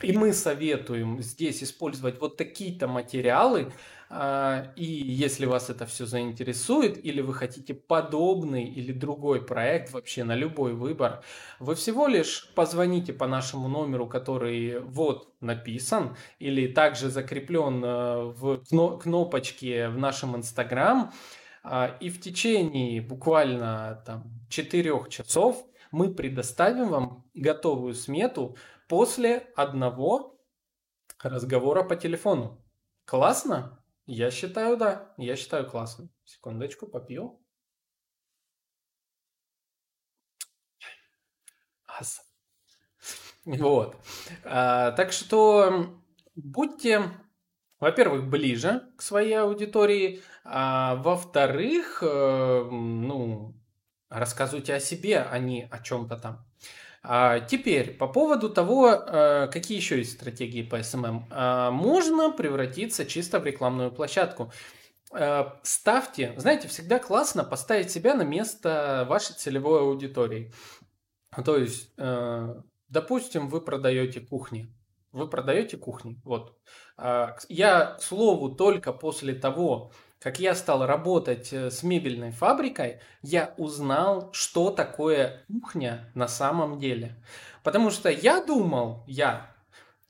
[0.00, 3.72] И мы советуем здесь использовать вот такие-то материалы,
[4.10, 10.24] а, и если вас это все заинтересует, или вы хотите подобный или другой проект вообще
[10.24, 11.22] на любой выбор,
[11.58, 18.62] вы всего лишь позвоните по нашему номеру, который вот написан, или также закреплен э, в
[18.98, 21.12] кнопочке в нашем Инстаграм,
[21.64, 28.56] а, и в течение буквально там 4 часов мы предоставим вам готовую смету
[28.88, 30.40] после одного
[31.22, 32.64] разговора по телефону.
[33.04, 33.84] Классно?
[34.06, 35.14] Я считаю, да.
[35.18, 36.08] Я считаю классно.
[36.24, 37.40] Секундочку, попью.
[41.86, 42.22] Ас.
[43.44, 43.96] Вот.
[44.44, 46.00] А, так что
[46.36, 47.02] будьте,
[47.80, 53.54] во-первых, ближе к своей аудитории, а во-вторых, э, ну,
[54.08, 56.46] рассказывайте о себе, а не о чем-то там.
[57.10, 61.22] А теперь, по поводу того, э, какие еще есть стратегии по SMM.
[61.30, 64.52] А, можно превратиться чисто в рекламную площадку.
[65.14, 70.52] Э, ставьте, знаете, всегда классно поставить себя на место вашей целевой аудитории.
[71.46, 72.54] То есть, э,
[72.90, 74.70] допустим, вы продаете кухни.
[75.10, 76.20] Вы продаете кухни.
[76.24, 76.58] Вот.
[76.98, 83.00] А, я, к слову, только после того, как я стал работать э, с мебельной фабрикой,
[83.22, 87.14] я узнал, что такое кухня на самом деле.
[87.62, 89.54] Потому что я думал, я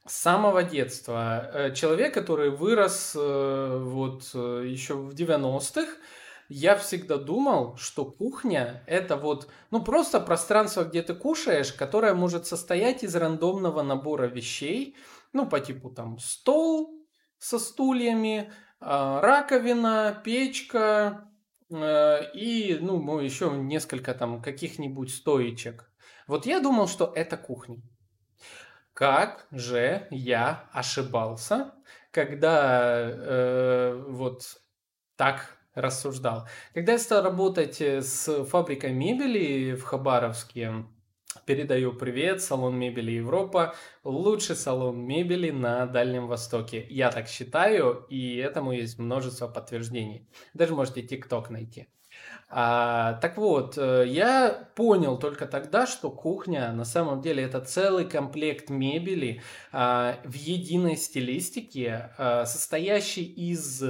[0.06, 5.88] с самого детства, э, человек, который вырос э, вот еще в 90-х,
[6.48, 12.46] я всегда думал, что кухня это вот, ну просто пространство, где ты кушаешь, которое может
[12.46, 14.96] состоять из рандомного набора вещей,
[15.34, 17.06] ну по типу там стол
[17.38, 21.30] со стульями, раковина, печка
[21.70, 25.90] э, и, ну, еще несколько там каких-нибудь стоечек.
[26.26, 27.80] Вот я думал, что это кухня.
[28.92, 31.72] Как же я ошибался,
[32.10, 34.60] когда э, вот
[35.16, 36.48] так рассуждал.
[36.74, 40.84] Когда я стал работать с фабрикой мебели в Хабаровске,
[41.48, 46.86] Передаю привет, салон мебели Европа, лучший салон мебели на Дальнем Востоке.
[46.90, 50.28] Я так считаю, и этому есть множество подтверждений.
[50.52, 51.88] Даже можете ТикТок найти.
[52.50, 58.04] А, так вот, э, я понял только тогда, что кухня на самом деле это целый
[58.04, 59.40] комплект мебели
[59.72, 63.82] а, в единой стилистике, а, состоящий из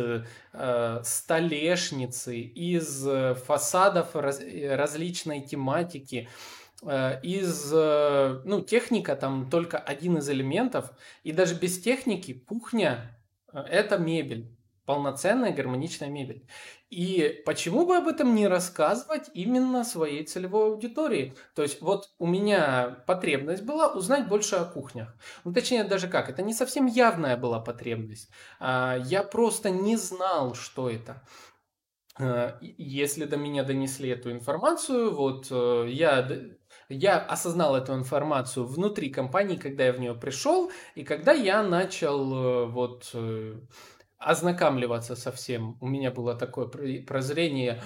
[0.53, 3.05] а, столешницы, из
[3.47, 6.58] фасадов раз, различной тематики, Э,
[7.23, 10.93] из, э, ну, техника там только один из элементов,
[11.25, 13.19] и даже без техники кухня
[13.53, 16.47] э,– это мебель, полноценная гармоничная мебель.
[16.89, 21.35] И почему бы об этом не рассказывать именно своей целевой аудитории?
[21.55, 25.15] То есть вот у меня потребность была узнать больше о кухнях.
[25.45, 28.31] Ну, точнее, даже как, это не совсем явная была потребность.
[28.61, 31.23] А, я просто не знал, что это.
[32.61, 36.29] Если до меня донесли эту информацию, вот я
[36.89, 42.33] я осознал эту информацию внутри компании, когда я в нее пришел, и когда я начал
[42.33, 43.61] э, вот э,
[44.17, 45.77] ознакомливаться со всем.
[45.81, 47.83] У меня было такое прозрение,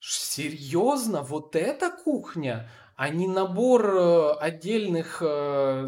[0.00, 5.22] серьезно, вот эта кухня, а не набор э, отдельных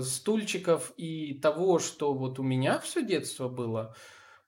[0.02, 3.94] стульчиков и того, что вот у меня все детство было.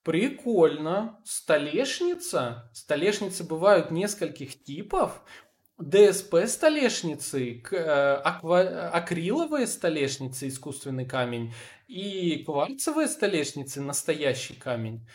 [0.05, 1.21] Прикольно.
[1.25, 2.71] Столешница.
[2.73, 5.21] Столешницы бывают нескольких типов.
[5.79, 11.55] ДСП столешницы, э, акриловые столешницы, искусственный камень,
[11.87, 15.07] и кварцевые столешницы, настоящий камень.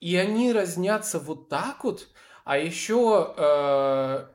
[0.00, 2.08] И они разнятся вот так вот.
[2.44, 4.26] А еще э,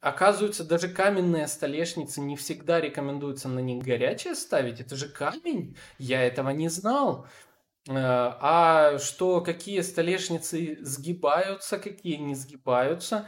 [0.00, 4.80] оказывается, даже каменные столешницы не всегда рекомендуется на них горячее ставить.
[4.80, 5.76] Это же камень.
[5.98, 7.26] Я этого не знал.
[7.88, 13.26] Э, а что, какие столешницы сгибаются, какие не сгибаются.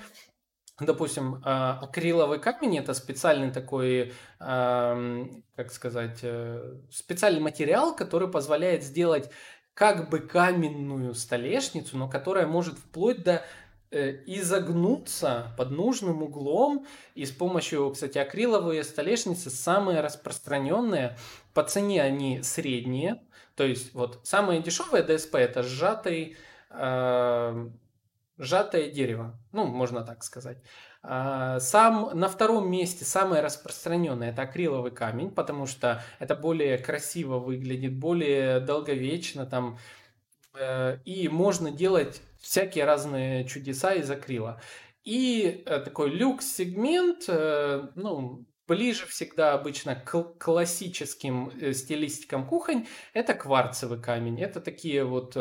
[0.78, 9.30] Допустим, а, акриловый камень это специальный такой, как сказать, э, специальный материал, который позволяет сделать
[9.72, 13.42] как бы каменную столешницу, но которая может вплоть до
[13.90, 16.86] э, изогнуться под нужным углом.
[17.14, 21.16] И с помощью, кстати, акриловые столешницы самые распространенные.
[21.54, 23.22] По цене они средние.
[23.54, 26.36] То есть вот самые дешевые ДСП это сжатый
[28.38, 30.58] сжатое дерево, ну, можно так сказать.
[31.02, 37.38] А, сам, на втором месте самое распространенное это акриловый камень, потому что это более красиво
[37.38, 39.78] выглядит, более долговечно там,
[40.58, 44.60] э, и можно делать всякие разные чудеса из акрила.
[45.04, 54.02] И э, такой люкс-сегмент, э, ну, ближе всегда обычно к классическим стилистикам кухонь, это кварцевый
[54.02, 54.40] камень.
[54.40, 55.36] Это такие вот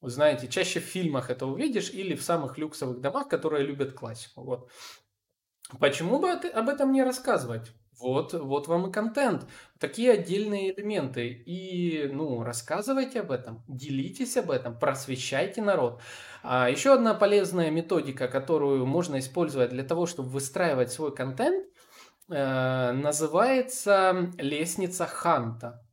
[0.00, 4.42] вы знаете, чаще в фильмах это увидишь или в самых люксовых домах, которые любят классику.
[4.42, 4.70] Вот.
[5.78, 7.70] Почему бы об этом не рассказывать?
[8.00, 9.46] Вот, вот вам и контент.
[9.78, 11.28] Такие отдельные элементы.
[11.28, 16.00] И, ну, рассказывайте об этом, делитесь об этом, просвещайте народ.
[16.42, 21.66] А еще одна полезная методика, которую можно использовать для того, чтобы выстраивать свой контент,
[22.30, 25.84] э, называется лестница Ханта.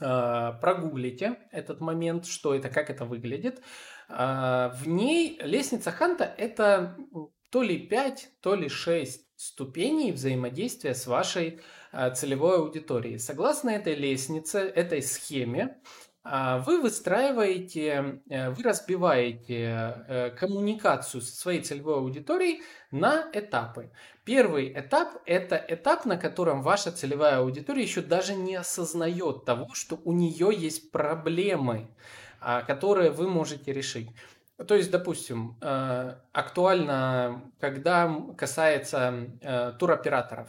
[0.00, 3.62] А, прогуглите этот момент, что это, как это выглядит.
[4.08, 6.96] А, в ней лестница Ханта– это
[7.50, 11.60] то ли 5, то ли 6 ступеней взаимодействия с вашей
[11.92, 13.18] а, целевой аудиторией.
[13.18, 15.78] Согласно этой лестнице, этой схеме,
[16.64, 23.92] вы выстраиваете, э, вы разбиваете э, коммуникацию со своей целевой аудиторией на этапы.
[24.26, 30.00] Первый этап– это этап, на котором ваша целевая аудитория еще даже не осознает того, что
[30.04, 31.86] у нее есть проблемы,
[32.40, 34.08] а, которые вы можете решить.
[34.66, 40.48] То есть, допустим, э, актуально, когда касается э, туроператоров.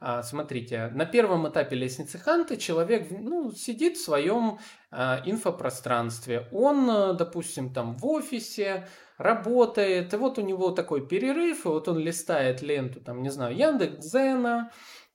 [0.00, 4.58] А, смотрите, на первом этапе лестницы Ханты человек ну, сидит в своем
[4.90, 6.48] э, инфопространстве.
[6.50, 11.98] Он, допустим, там в офисе, работает, и вот у него такой перерыв, и вот он
[11.98, 14.70] листает ленту, там, не знаю, Яндекс.Зена,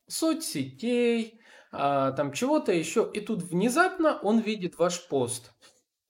[0.07, 5.51] соцсетей, а, там чего-то еще, и тут внезапно он видит ваш пост.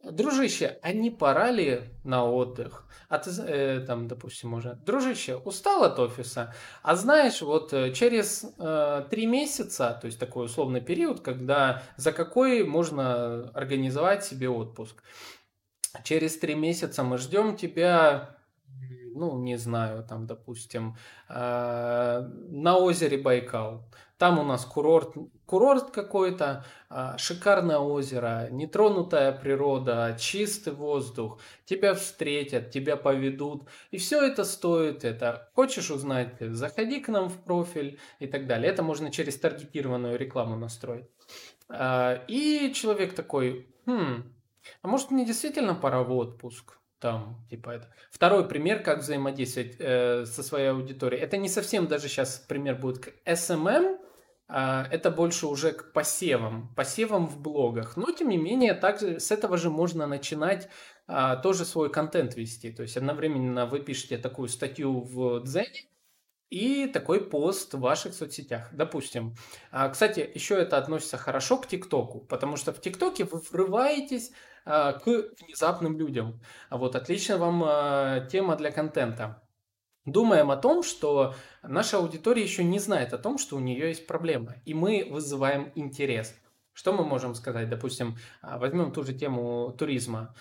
[0.03, 2.85] Дружище, а не пора ли на отдых?
[3.09, 9.05] А э, там, допустим, уже, дружище, устал от офиса, а знаешь, вот э, через э,
[9.09, 15.03] три месяца, то есть такой условный период, когда за какой можно организовать себе отпуск,
[16.03, 18.37] через три месяца мы ждем тебя,
[19.15, 20.95] ну, не знаю, там, допустим,
[21.29, 23.83] э, на озере Байкал.
[24.17, 25.13] Там у нас курорт,
[25.45, 31.39] курорт какой-то, э, шикарное озеро, нетронутая природа, чистый воздух.
[31.65, 33.67] Тебя встретят, тебя поведут.
[33.91, 35.05] И все это стоит.
[35.05, 38.71] Это хочешь узнать, заходи к нам в профиль и так далее.
[38.71, 41.05] Это можно через таргетированную рекламу настроить.
[41.69, 44.23] Э, и человек такой, хм,
[44.81, 46.77] а может мне действительно пора в отпуск?
[46.99, 47.93] Там, типа это.
[48.09, 51.21] Второй пример, как взаимодействовать э, со своей аудиторией.
[51.21, 53.99] Это не совсем даже сейчас пример будет к SMM,
[54.47, 57.97] а это больше уже к посевам, посевам в блогах.
[57.97, 60.69] Но, тем не менее, также с этого же можно начинать
[61.05, 62.71] а, тоже свой контент вести.
[62.71, 65.87] То есть одновременно вы пишете такую статью в Дзене,
[66.49, 68.69] и такой пост в ваших соцсетях.
[68.71, 69.35] Допустим.
[69.71, 74.31] А, кстати, еще это относится хорошо к ТикТоку, потому что в ТикТоке вы врываетесь
[74.67, 76.39] к внезапным людям.
[76.69, 79.41] А вот отличная вам а, тема для контента.
[80.05, 84.07] Думаем о том, что наша аудитория еще не знает о том, что у нее есть
[84.07, 86.33] проблема, и мы вызываем интерес.
[86.73, 87.69] Что мы можем сказать?
[87.69, 90.33] Допустим, возьмем ту же тему туризма.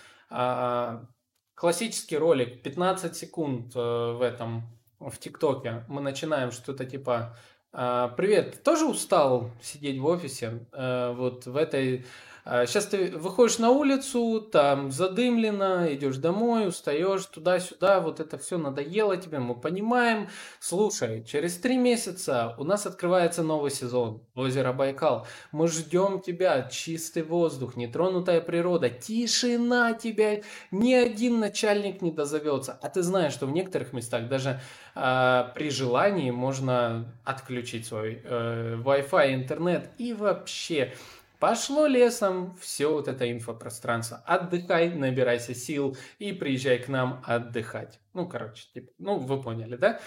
[1.57, 4.61] Классический ролик, 15 секунд э, в этом
[4.99, 7.35] в ТикТоке мы начинаем что-то типа
[7.73, 10.67] «А, «Привет, тоже устал сидеть в офисе?
[10.71, 12.05] Э, вот в этой
[12.47, 18.57] Сейчас а, ты выходишь на улицу, там задымлено, идешь домой, устаешь туда-сюда, вот это все
[18.57, 20.29] надоело тебе, мы понимаем.
[20.61, 25.27] Слушай, через три месяца у нас открывается новый сезон озеро Байкал.
[25.51, 30.41] Мы ждем тебя, чистый воздух, нетронутая природа, тишина тебя,
[30.71, 32.79] ни один начальник не дозовется.
[32.81, 34.61] А ты знаешь, что в некоторых местах даже
[34.95, 40.93] э, при желании можно отключить свой э, Wi-Fi, интернет и вообще
[41.39, 44.23] Пошло лесом все вот это инфопространство.
[44.25, 47.99] Отдыхай, набирайся сил и приезжай к нам отдыхать.
[48.13, 49.99] Ну, короче, типа, ну, вы поняли, да?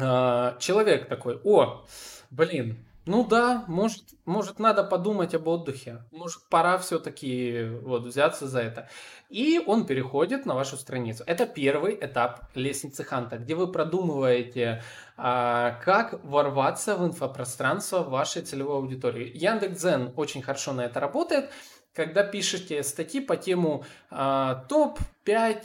[0.00, 1.84] А, человек такой, о,
[2.30, 6.04] блин, ну да, может, может надо подумать об отдыхе.
[6.12, 8.88] Может, пора все-таки вот взяться за это.
[9.28, 11.24] И он переходит на вашу страницу.
[11.26, 14.82] Это первый этап лестницы Ханта, где вы продумываете,
[15.24, 19.30] а, как ворваться в инфопространство вашей целевой аудитории.
[19.32, 21.48] Яндекс.Дзен очень хорошо на это работает.
[21.94, 25.62] Когда пишете статьи по тему а, топ-5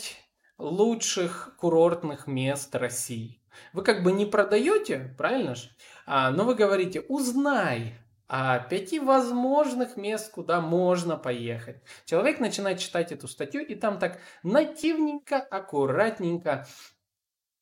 [0.59, 3.41] лучших курортных мест России.
[3.73, 5.69] Вы как бы не продаете, правильно же?
[6.05, 7.95] А, но вы говорите, узнай
[8.27, 11.81] о пяти возможных мест, куда можно поехать.
[12.05, 16.67] Человек начинает читать эту статью, и там так нативненько, аккуратненько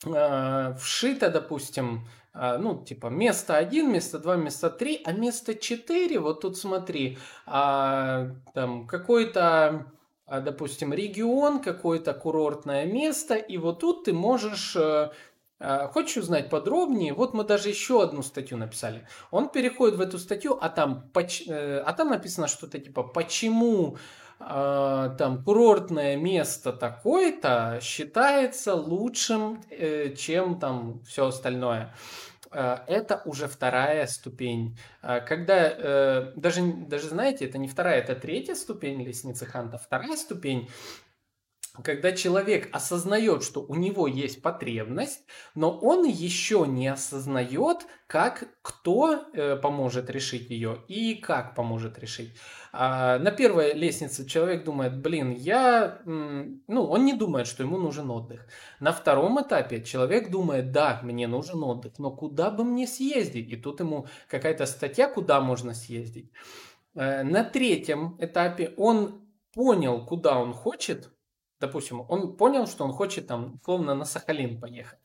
[0.01, 6.41] вшито, допустим, э, ну, типа, место один, место два, место три, а место четыре, вот
[6.41, 7.17] тут смотри,
[7.47, 9.91] э, там какой-то
[10.27, 14.75] допустим, регион, какое-то курортное место, и вот тут ты можешь
[15.57, 17.13] а, хочешь узнать подробнее?
[17.13, 19.07] Вот мы даже еще одну статью написали.
[19.31, 23.99] Он переходит в эту статью, а там, э, а там написано что-то типа «Почему а,
[24.38, 31.93] там курортное место такое-то считается лучшим, э, чем там все остальное?»
[32.51, 34.77] а, это уже вторая ступень.
[35.01, 39.77] Когда э, даже, даже знаете, это не вторая, это третья ступень лестницы Ханта.
[39.77, 40.69] Вторая ступень
[41.84, 45.23] когда человек осознает, что у него есть потребность,
[45.55, 52.36] но он еще не осознает, как кто э, поможет решить ее и как поможет решить.
[52.71, 58.11] А, на первой лестнице человек думает, блин, я, ну, он не думает, что ему нужен
[58.11, 58.47] отдых.
[58.80, 63.49] На втором этапе человек думает, да, мне нужен отдых, но куда бы мне съездить?
[63.49, 66.32] И тут ему какая-то статья, куда можно съездить.
[66.95, 69.21] Э, на третьем этапе он
[69.53, 71.09] понял, куда он хочет,
[71.60, 74.99] допустим, он понял, что он хочет там, условно, на Сахалин поехать.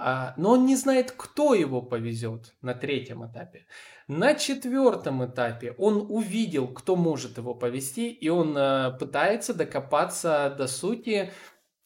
[0.00, 3.66] А, но он не знает, кто его повезет на третьем этапе.
[4.06, 10.68] На четвертом этапе он увидел, кто может его повезти, и он э, пытается докопаться до
[10.68, 11.32] сути,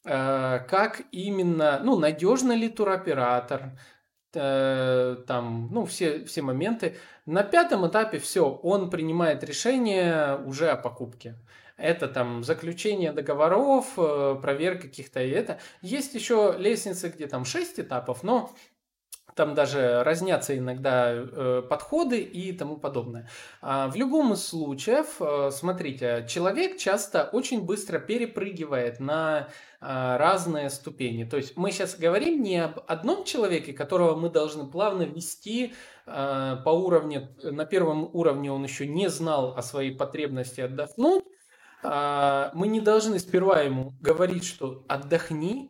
[0.05, 3.79] э, как именно, ну, надежный ли туроператор,
[4.35, 6.97] э, там, ну, все, все моменты.
[7.25, 11.35] На пятом этапе все, он принимает решение уже о покупке
[11.77, 15.59] это там заключение договоров, э, проверка каких-то и это.
[15.81, 18.51] Есть еще лестницы, где там 6 этапов, но
[19.35, 23.27] там даже разнятся иногда э, подходы и тому подобное.
[23.61, 29.47] А в любом из случаев, э, смотрите, человек часто очень быстро перепрыгивает на
[29.81, 31.23] э, разные ступени.
[31.23, 35.73] То есть мы сейчас говорим не об одном человеке, которого мы должны плавно вести
[36.05, 41.32] э, по уровню, на первом уровне он еще не знал о своей потребности отдохнуть, а,
[41.83, 45.69] мы не должны сперва ему говорить, что отдохни,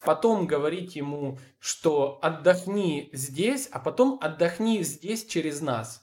[0.00, 6.02] потом говорить ему, что отдохни здесь, а потом отдохни здесь через нас.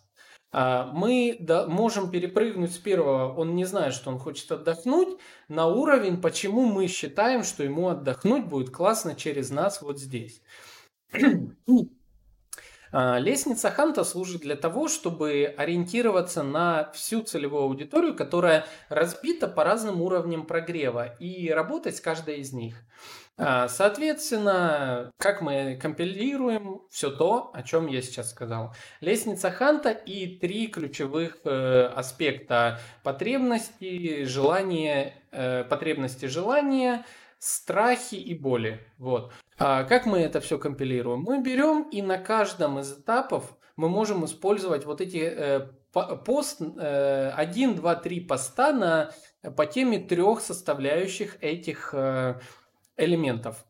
[0.51, 1.37] А, мы
[1.67, 5.17] можем перепрыгнуть с первого, он не знает, что он хочет отдохнуть,
[5.49, 10.41] на уровень, почему мы считаем, что ему отдохнуть будет классно через нас вот здесь.
[12.91, 19.63] А, лестница Ханта служит для того, чтобы ориентироваться на всю целевую аудиторию, которая разбита по
[19.63, 22.75] разным уровням прогрева, и работать с каждой из них.
[23.39, 28.73] А, соответственно, как мы компилируем все то, о чем я сейчас сказал.
[28.99, 37.05] Лестница Ханта и три ключевых э, аспекта потребности, желания, э, потребности, желания,
[37.37, 38.83] страхи и боли.
[38.97, 39.31] Вот.
[39.57, 41.21] А как мы это все компилируем?
[41.21, 45.67] Мы берем и на каждом из этапов мы можем использовать вот эти э,
[46.25, 49.11] пост, э, 1, 2, 3 поста на,
[49.55, 52.39] по теме трех составляющих этих э,
[52.97, 53.65] элементов.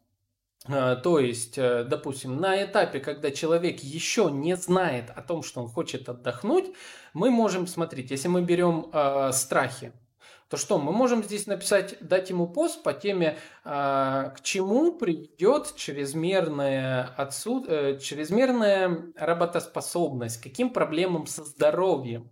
[0.67, 5.61] Э, то есть, э, допустим, на этапе, когда человек еще не знает о том, что
[5.61, 6.65] он хочет отдохнуть,
[7.13, 9.93] мы можем смотреть, если мы берем э, страхи,
[10.49, 15.75] то что мы можем здесь написать, дать ему пост по теме, а, к чему приведет
[15.75, 17.67] чрезмерная, отсут...
[17.67, 22.29] Э, чрезмерная работоспособность, каким проблемам со здоровьем.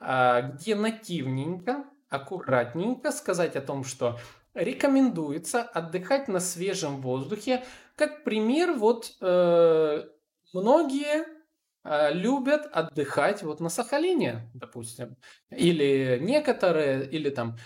[0.00, 4.18] где нативненько, аккуратненько сказать о том, что
[4.54, 7.64] рекомендуется отдыхать на свежем воздухе.
[7.96, 10.04] Как пример, вот э,
[10.52, 11.37] многие
[11.84, 15.16] любят отдыхать вот на Сахалине, допустим,
[15.50, 17.56] или некоторые, или там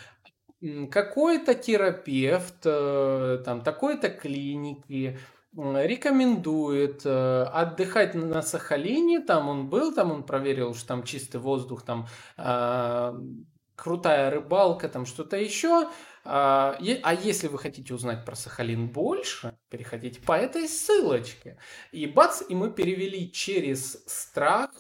[0.91, 5.19] какой-то терапевт, э, там такой-то клиники
[5.55, 11.83] рекомендует э, отдыхать на Сахалине, там он был, там он проверил, что там чистый воздух,
[11.83, 12.07] там
[12.39, 13.13] э,
[13.75, 15.89] крутая рыбалка, там что-то еще.
[16.25, 21.57] А, а если вы хотите узнать про Сахалин больше, переходите по этой ссылочке.
[21.93, 24.71] И бац, и мы перевели через страх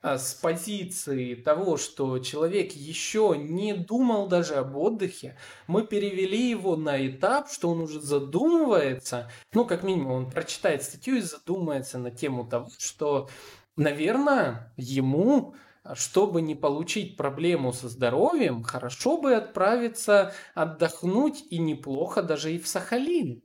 [0.00, 5.36] а, с позиции того, что человек еще не думал даже об отдыхе,
[5.66, 11.16] мы перевели его на этап, что он уже задумывается, ну, как минимум, он прочитает статью
[11.16, 13.28] и задумается на тему того, что,
[13.76, 15.54] наверное, ему
[15.94, 22.68] чтобы не получить проблему со здоровьем, хорошо бы отправиться отдохнуть и неплохо даже и в
[22.68, 23.42] Сахалин.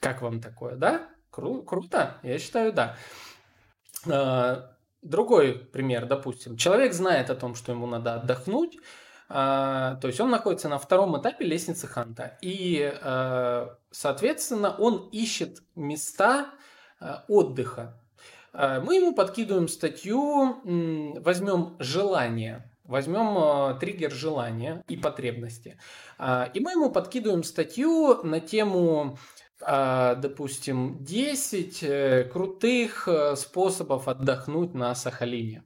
[0.00, 1.08] Как вам такое, да?
[1.32, 2.18] Кру- круто?
[2.22, 2.96] Я считаю, да.
[4.10, 4.72] А,
[5.02, 6.56] другой пример, допустим.
[6.56, 8.78] Человек знает о том, что ему надо отдохнуть,
[9.28, 12.38] а, то есть он находится на втором этапе лестницы Ханта.
[12.40, 16.52] И, а, соответственно, он ищет места
[17.28, 18.00] отдыха.
[18.54, 20.62] Мы ему подкидываем статью,
[21.20, 25.78] возьмем желание, возьмем триггер желания и потребности.
[26.18, 29.18] И мы ему подкидываем статью на тему
[29.60, 35.64] допустим, 10 крутых способов отдохнуть на Сахалине.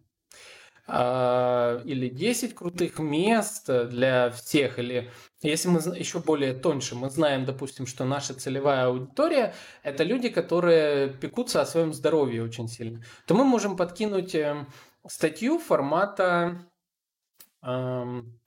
[0.89, 5.11] Или 10 крутых мест для всех, или
[5.43, 11.09] если мы еще более тоньше, мы знаем, допустим, что наша целевая аудитория– это люди, которые
[11.15, 14.69] пекутся о своем здоровье очень сильно, то мы можем подкинуть эм,
[15.09, 16.61] статью формата,
[17.63, 18.39] эм,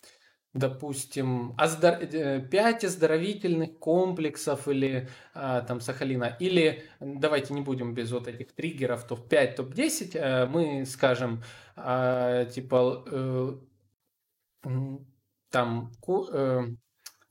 [0.54, 1.98] допустим, оздор...
[1.98, 8.54] 5 э, оздоровительных комплексов или э, там Сахалина, или давайте не будем без вот этих
[8.54, 11.44] триггеров топ-5, топ-10, э, мы скажем,
[11.76, 13.60] типа
[15.50, 15.92] там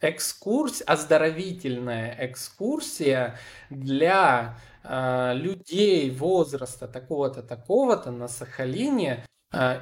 [0.02, 3.38] экскурсия, оздоровительная экскурсия
[3.70, 9.24] для э, людей возраста такого-то, такого-то на Сахалине.
[9.24, 9.31] э,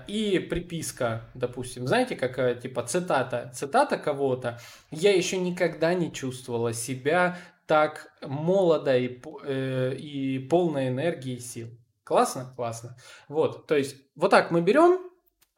[0.08, 4.58] и приписка, допустим, знаете, как типа цитата, цитата кого-то,
[4.90, 11.68] я еще никогда не чувствовала себя так молодо и, э, и полной энергии и сил.
[12.02, 12.52] Классно?
[12.56, 12.96] Классно.
[13.28, 15.10] Вот, то есть вот так мы берем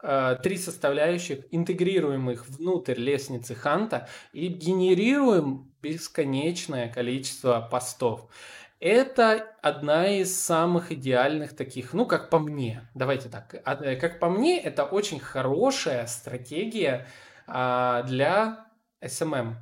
[0.04, 8.28] Э, три составляющих, интегрируем их внутрь лестницы Ханта и генерируем бесконечное количество постов.
[8.82, 14.28] Это одна из самых идеальных таких, ну, как по мне, давайте так, э, как по
[14.28, 17.06] мне, это очень хорошая стратегия
[17.46, 18.66] а, для
[19.00, 19.54] SMM.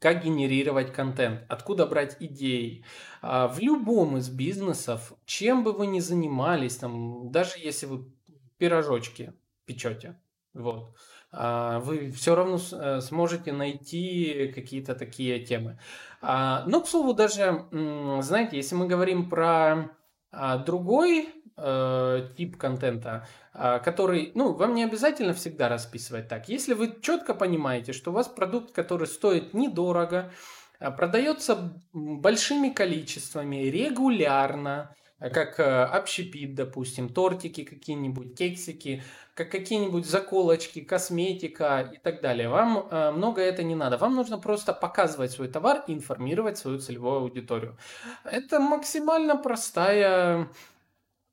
[0.00, 2.84] Как генерировать контент, откуда брать идеи.
[3.22, 8.12] А, в любом из бизнесов, чем бы вы ни занимались, там, даже если вы
[8.58, 9.32] пирожочки
[9.64, 10.20] печете.
[10.54, 10.96] Вот.
[11.36, 15.78] А, вы все равно э, сможете найти какие-то такие темы.
[16.22, 19.90] А, но, к слову, даже, знаете, если мы говорим про
[20.30, 26.48] а, другой э, тип контента, который, ну, вам не обязательно всегда расписывать так.
[26.48, 30.32] Если вы четко понимаете, что у вас продукт, который стоит недорого,
[30.80, 34.92] продается большими количествами, регулярно,
[35.30, 39.02] как э, общепит, допустим, тортики какие-нибудь, кексики,
[39.34, 42.48] как какие-нибудь заколочки, косметика и так далее.
[42.48, 43.96] Вам э, много это не надо.
[43.96, 47.76] Вам нужно просто показывать свой товар и информировать свою целевую аудиторию.
[48.24, 50.48] Это максимально простая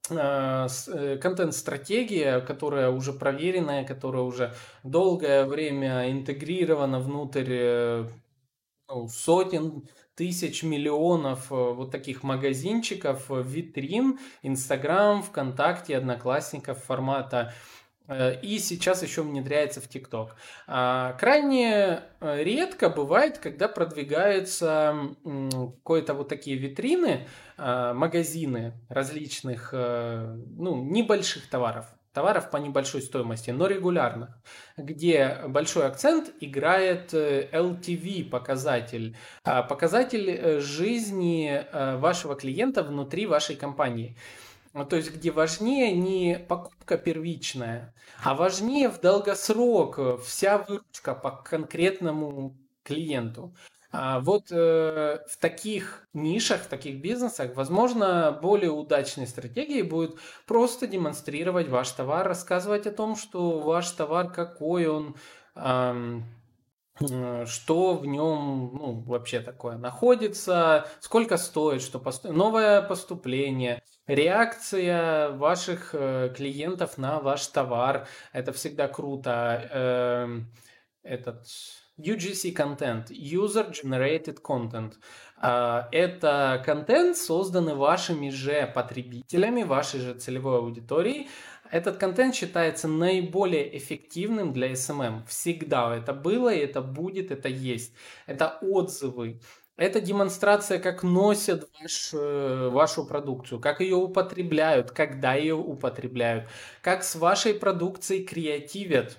[0.09, 0.67] э,
[1.21, 8.05] контент-стратегия, которая уже проверенная, которая уже долгое время интегрирована внутрь
[8.87, 9.83] ну, сотен
[10.21, 17.53] тысяч, миллионов вот таких магазинчиков, витрин, Инстаграм, ВКонтакте, Одноклассников формата
[18.11, 20.35] Э, и сейчас еще внедряется в ТикТок.
[20.67, 30.35] А, крайне э, редко бывает, когда продвигаются какие-то вот такие витрины, а, магазины различных, э,
[30.57, 31.85] ну, небольших товаров.
[32.13, 34.37] Товаров по небольшой стоимости, но регулярных,
[34.75, 41.65] где большой акцент играет LTV показатель, а, показатель жизни
[41.99, 44.17] вашего клиента внутри вашей компании.
[44.73, 47.93] Ну, то есть, где важнее не покупка первичная,
[48.23, 53.53] а важнее в долгосрок вся выручка по конкретному клиенту.
[53.91, 60.15] А вот э, в таких нишах, в таких бизнесах, возможно, более удачной стратегией будет
[60.47, 65.17] просто демонстрировать ваш товар, рассказывать о том, что ваш товар какой он,
[65.55, 66.21] э,
[67.45, 72.31] что в нем ну, вообще такое находится, сколько стоит, что посту...
[72.31, 78.07] новое поступление, реакция ваших э, клиентов на ваш товар.
[78.31, 79.67] Это всегда круто.
[79.69, 80.39] Э,
[81.03, 81.47] этот
[82.03, 84.93] UGC контент, User Generated Content.
[85.41, 91.29] Э, это контент, созданный вашими же потребителями, вашей же целевой аудиторией,
[91.71, 95.25] этот контент считается наиболее эффективным для SMM.
[95.27, 97.93] Всегда это было, это будет, это есть.
[98.27, 99.39] Это отзывы.
[99.77, 106.47] Это демонстрация, как носят ваш, э, вашу продукцию, как ее употребляют, когда ее употребляют,
[106.81, 109.17] как с вашей продукцией креативят.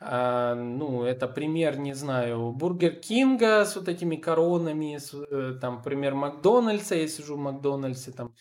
[0.00, 5.82] А, ну, это пример, не знаю, Бургер Кинга с вот этими коронами, с, э, там,
[5.82, 8.32] пример Макдональдса, я сижу в Макдональдсе, там,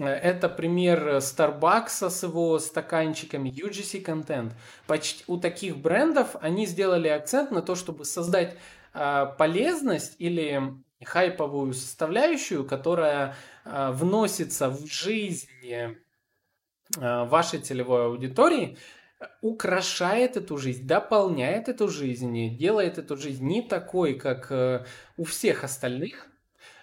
[0.00, 4.54] Э, это пример Starbucks с его стаканчиками, UGC контент.
[4.86, 8.56] Почти у таких брендов они сделали акцент на то, чтобы создать
[8.94, 10.74] э, полезность или
[11.04, 15.94] хайповую составляющую, которая э, вносится в жизнь э,
[16.96, 18.76] вашей целевой аудитории,
[19.42, 24.84] украшает эту жизнь, дополняет эту жизнь, делает эту жизнь не такой, как э,
[25.16, 26.26] у всех остальных,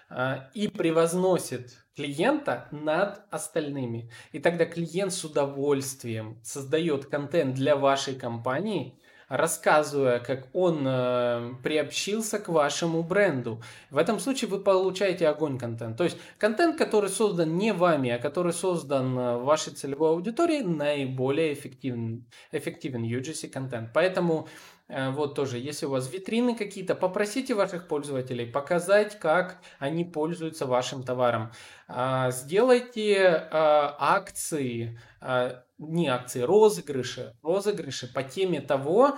[0.09, 4.11] э, и превозносит клиента над остальными.
[4.31, 8.99] И тогда клиент с удовольствием создает контент для вашей компании,
[9.29, 13.61] рассказывая, как он э, приобщился к вашему бренду.
[13.89, 15.97] В этом случае вы получаете огонь контент.
[15.97, 21.53] То есть контент, который создан не вами, а который создан э, вашей целевой аудиторией, наиболее
[21.53, 23.89] эффективен, эффективен UGC контент.
[23.93, 24.47] Поэтому
[24.89, 31.03] вот тоже, если у вас витрины какие-то, попросите ваших пользователей показать, как они пользуются вашим
[31.03, 31.51] товаром.
[31.89, 33.17] А, сделайте
[33.51, 39.17] а, акции, а, не акции, розыгрыши, розыгрыши по теме того,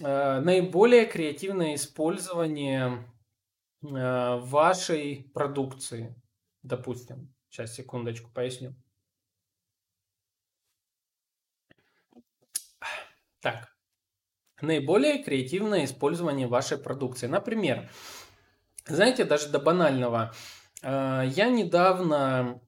[0.00, 3.04] наиболее креативное использование
[3.80, 6.14] вашей продукции,
[6.62, 7.34] допустим.
[7.48, 8.76] Сейчас, секундочку, поясню.
[13.40, 13.72] Так,
[14.60, 17.26] наиболее креативное использование вашей продукции.
[17.26, 17.88] Например,
[18.86, 20.32] знаете, даже до банального.
[20.82, 22.60] Э, я недавно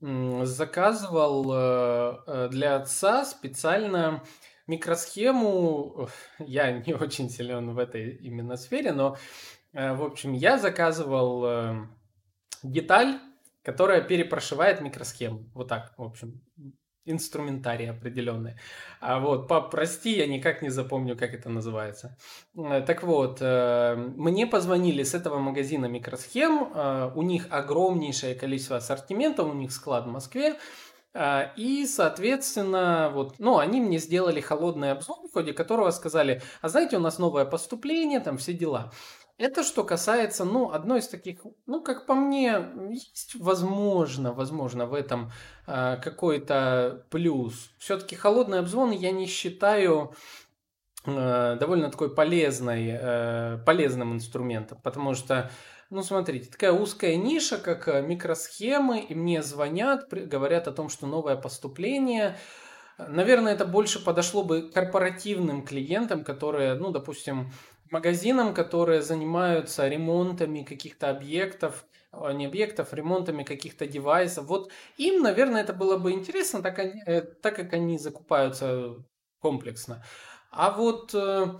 [0.43, 4.23] заказывал э, э, для отца специально
[4.67, 6.09] микросхему.
[6.39, 9.17] Я не очень силен в этой именно сфере, но,
[9.73, 11.87] в общем, я заказывал
[12.61, 13.19] деталь,
[13.63, 15.49] которая перепрошивает микросхему.
[15.53, 16.41] Вот так, в общем,
[17.05, 18.55] инструментарий определенный.
[18.99, 22.17] А вот, пап, прости, я никак не запомню, как это называется.
[22.55, 28.77] Э, так вот, э, мне позвонили с этого магазина микросхем, э, у них огромнейшее количество
[28.77, 30.57] ассортимента, у них склад в Москве,
[31.57, 36.95] и, соответственно, вот, ну, они мне сделали холодный обзор, в ходе которого сказали, а знаете,
[36.95, 38.93] у нас новое поступление, там все дела.
[39.41, 44.93] Это что касается, ну, одной из таких, ну, как по мне, есть возможно, возможно в
[44.93, 45.31] этом
[45.65, 47.71] э, какой-то плюс.
[47.79, 50.13] Все-таки холодный обзвон я не считаю
[51.07, 55.49] э, довольно такой полезной, э, полезным инструментом, потому что,
[55.89, 61.35] ну, смотрите, такая узкая ниша, как микросхемы, и мне звонят, говорят о том, что новое
[61.35, 62.37] поступление,
[63.07, 67.51] Наверное, это больше подошло бы корпоративным клиентам, которые, ну, допустим,
[67.91, 74.45] магазинам, которые занимаются ремонтами каких-то объектов, а, не объектов, ремонтами каких-то девайсов.
[74.45, 78.95] Вот им, наверное, это было бы интересно, так, они, э, так как они закупаются
[79.39, 80.03] комплексно.
[80.51, 81.57] А вот э,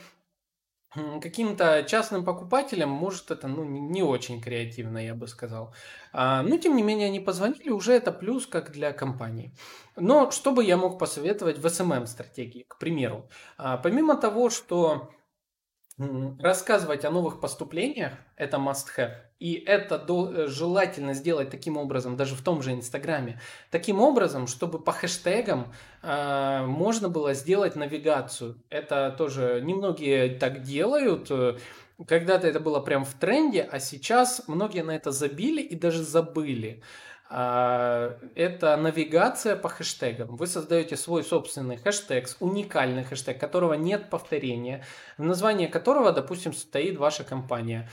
[1.21, 5.73] каким-то частным покупателям, может, это ну, не очень креативно, я бы сказал.
[6.11, 9.53] А, но, тем не менее, они позвонили, уже это плюс как для компании.
[9.95, 13.29] Но что бы я мог посоветовать в SMM-стратегии, к примеру?
[13.57, 15.11] А, помимо того, что
[16.39, 19.13] Рассказывать о новых поступлениях– это must-have.
[19.39, 23.39] И это до, э, желательно сделать таким образом, даже в том же Инстаграме.
[23.71, 25.71] Таким образом, чтобы по хэштегам
[26.01, 28.57] э, можно было сделать навигацию.
[28.69, 31.29] Это тоже немногие так делают.
[32.07, 36.81] Когда-то это было прям в тренде, а сейчас многие на это забили и даже забыли.
[36.81, 40.35] А, это навигация по хэштегам.
[40.35, 44.83] Вы создаете свой собственный хэштег, уникальный хэштег, которого нет повторения,
[45.17, 47.89] в названии которого, допустим, стоит ваша компания.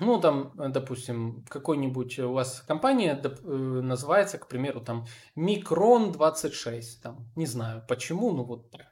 [0.00, 7.30] Ну, там, допустим, какой-нибудь у вас компания э, называется, к примеру, там Микрон 26, там,
[7.36, 8.86] не знаю почему, ну вот так.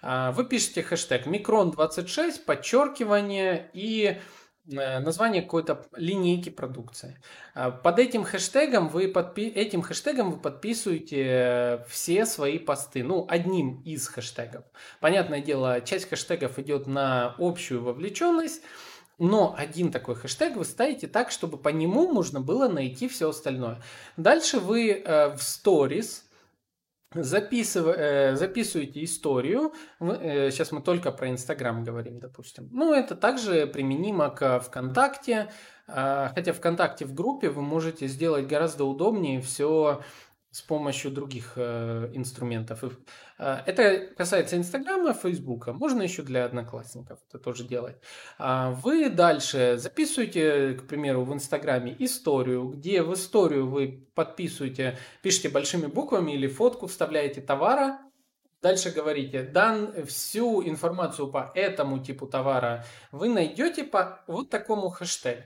[0.00, 4.18] А, вы пишете хэштег Микрон 26, подчеркивание и
[4.66, 7.18] название какой-то линейки продукции.
[7.54, 9.48] А под этим хэштегом вы подпи...
[9.48, 13.04] этим хэштегом вы подписываете все свои посты.
[13.04, 14.64] Ну, одним из хэштегов.
[15.00, 18.62] Понятное дело, часть хэштегов идет на общую вовлеченность.
[19.18, 23.80] Но один такой хэштег вы ставите так, чтобы по нему можно было найти все остальное.
[24.16, 26.24] Дальше вы э, в сторис
[27.14, 27.86] записыв...
[27.86, 29.72] э, записываете историю.
[30.00, 32.68] Э, сейчас мы только про Инстаграм говорим, допустим.
[32.72, 35.50] Ну, это также применимо к ВКонтакте.
[35.86, 40.00] Э, хотя ВКонтакте в группе вы можете сделать гораздо удобнее все
[40.54, 42.84] с помощью других э, инструментов.
[43.38, 45.72] Э, это касается Инстаграма, Фейсбука.
[45.72, 47.96] Можно еще для одноклассников это тоже делать.
[48.38, 55.48] А вы дальше записываете, к примеру, в Инстаграме историю, где в историю вы подписываете, пишите
[55.48, 57.98] большими буквами или фотку, вставляете товара,
[58.62, 65.42] Дальше говорите, дан всю информацию по этому типу товара вы найдете по вот такому хэштегу.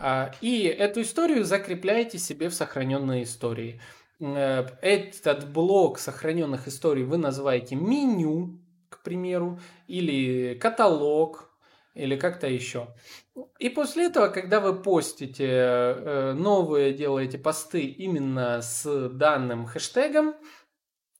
[0.00, 3.82] А, и эту историю закрепляете себе в сохраненной истории.
[4.20, 11.50] Э, этот блок сохраненных историй вы называете меню, к примеру, или каталог,
[11.94, 12.88] или как-то еще.
[13.58, 20.34] И после этого, когда вы постите э, новые, делаете посты именно с данным хэштегом,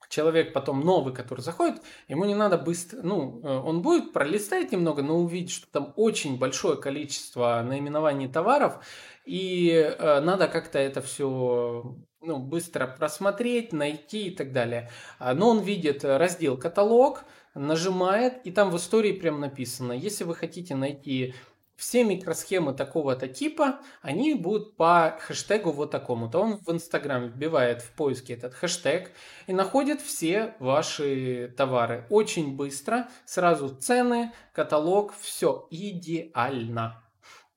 [0.09, 5.03] человек потом новый, который заходит, ему не надо быстро, ну, э, он будет пролистать немного,
[5.03, 8.85] но увидит, что там очень большое количество наименований товаров,
[9.25, 14.91] и надо как-то это все ну, быстро просмотреть, найти и так далее.
[15.19, 20.35] А, но он видит раздел «Каталог», нажимает, и там в истории прям написано, если вы
[20.35, 21.35] хотите найти
[21.77, 26.41] все микросхемы такого-то типа, они будут по хэштегу вот такому-то.
[26.41, 29.13] Он в Инстаграм вбивает в поиске этот хэштег
[29.47, 32.05] и находит все ваши товары.
[32.11, 37.01] Очень быстро, сразу цены, каталог, все идеально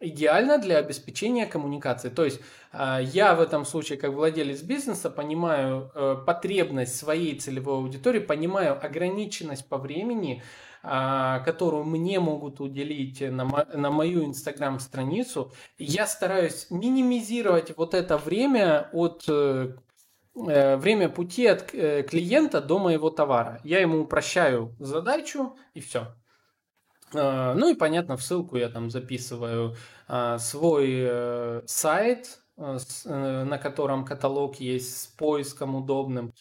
[0.01, 2.09] идеально для обеспечения коммуникации.
[2.09, 2.41] То есть
[2.71, 8.83] а, я в этом случае, как владелец бизнеса, понимаю э, потребность своей целевой аудитории, понимаю
[8.83, 10.43] ограниченность по времени,
[10.83, 15.53] а, которую мне могут уделить на, на мою инстаграм-страницу.
[15.77, 19.75] Я стараюсь минимизировать вот это время от э,
[20.35, 23.61] э, время пути от клиента до моего товара.
[23.63, 26.07] Я ему упрощаю задачу и все.
[27.13, 29.75] А, ну и понятно, в ссылку я там записываю
[30.07, 36.33] а, свой э, сайт, э, э, на котором каталог есть с поиском удобным,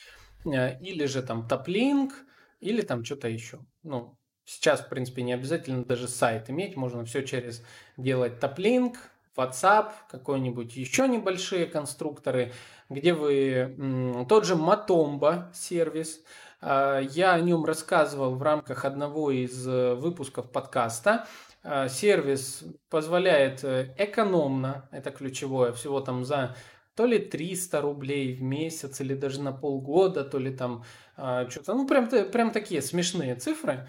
[0.44, 2.14] или же там топлинк,
[2.60, 3.60] или там что-то еще.
[3.82, 7.62] Ну, сейчас, в принципе, не обязательно даже сайт иметь, можно все через
[7.98, 8.96] делать топлинк,
[9.36, 12.52] WhatsApp, какой-нибудь еще небольшие конструкторы,
[12.88, 16.22] где вы тот же Matomba сервис,
[16.62, 21.26] я о нем рассказывал в рамках одного из э, выпусков подкаста.
[21.62, 26.54] А, сервис позволяет э, экономно, это ключевое, всего там за
[26.94, 30.84] то ли 300 рублей в месяц, или даже на полгода, то ли там
[31.16, 33.86] что-то, ну прям, прям такие смешные цифры,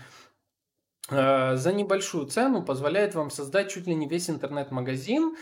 [1.10, 5.36] за небольшую цену позволяет вам создать чуть ли не весь интернет-магазин,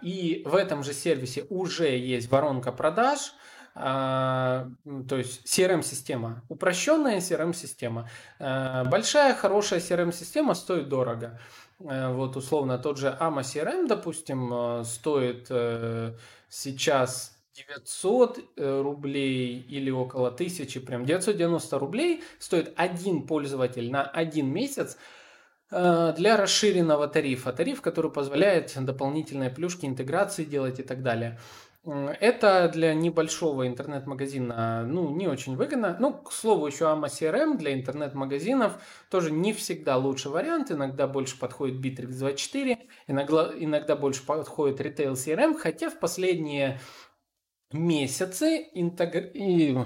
[0.00, 3.32] и в этом же сервисе уже есть воронка продаж–
[3.78, 8.08] то есть CRM-система, упрощенная CRM-система.
[8.40, 11.38] А, большая, хорошая CRM-система стоит дорого.
[11.84, 16.14] А, вот условно тот же AMA CRM, допустим, стоит э,
[16.48, 24.52] сейчас 900 э, рублей или около 1000, прям 990 рублей стоит один пользователь на один
[24.52, 24.96] месяц
[25.70, 27.52] для расширенного тарифа.
[27.52, 31.38] Тариф, который позволяет дополнительные плюшки, интеграции делать и так далее.
[31.84, 35.96] Это для небольшого интернет-магазина ну, не очень выгодно.
[35.98, 40.70] Ну, к слову, еще AMA CRM для интернет-магазинов тоже не всегда лучший вариант.
[40.70, 46.78] Иногда больше подходит Bittrex 24, иногда, иногда больше подходит Retail CRM, хотя в последние
[47.72, 49.30] месяцы интегр...
[49.32, 49.78] и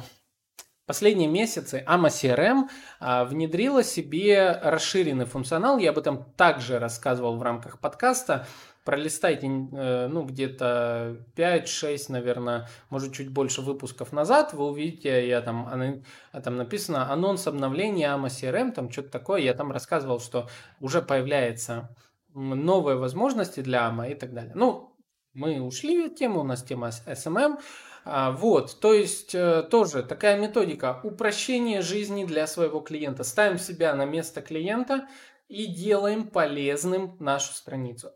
[0.87, 2.69] последние месяцы AMA CRM
[3.01, 5.79] а, внедрила себе расширенный функционал.
[5.79, 8.47] Я об этом также рассказывал в рамках подкаста
[8.85, 16.03] пролистайте, э, ну, где-то 5-6, наверное, может, чуть больше выпусков назад, вы увидите, я там,
[16.43, 20.49] там написано анонс обновления AMA CRM, там что-то такое, я там рассказывал, что
[20.81, 21.95] уже появляются
[22.35, 24.53] новые возможности для AMA и так далее.
[24.55, 24.97] Ну,
[25.35, 27.59] мы ушли от темы, у нас тема SMM,
[28.05, 33.23] а, вот, то есть э, тоже такая методика упрощения жизни для своего клиента.
[33.23, 35.07] Ставим себя на место клиента
[35.49, 38.11] и делаем полезным нашу страницу.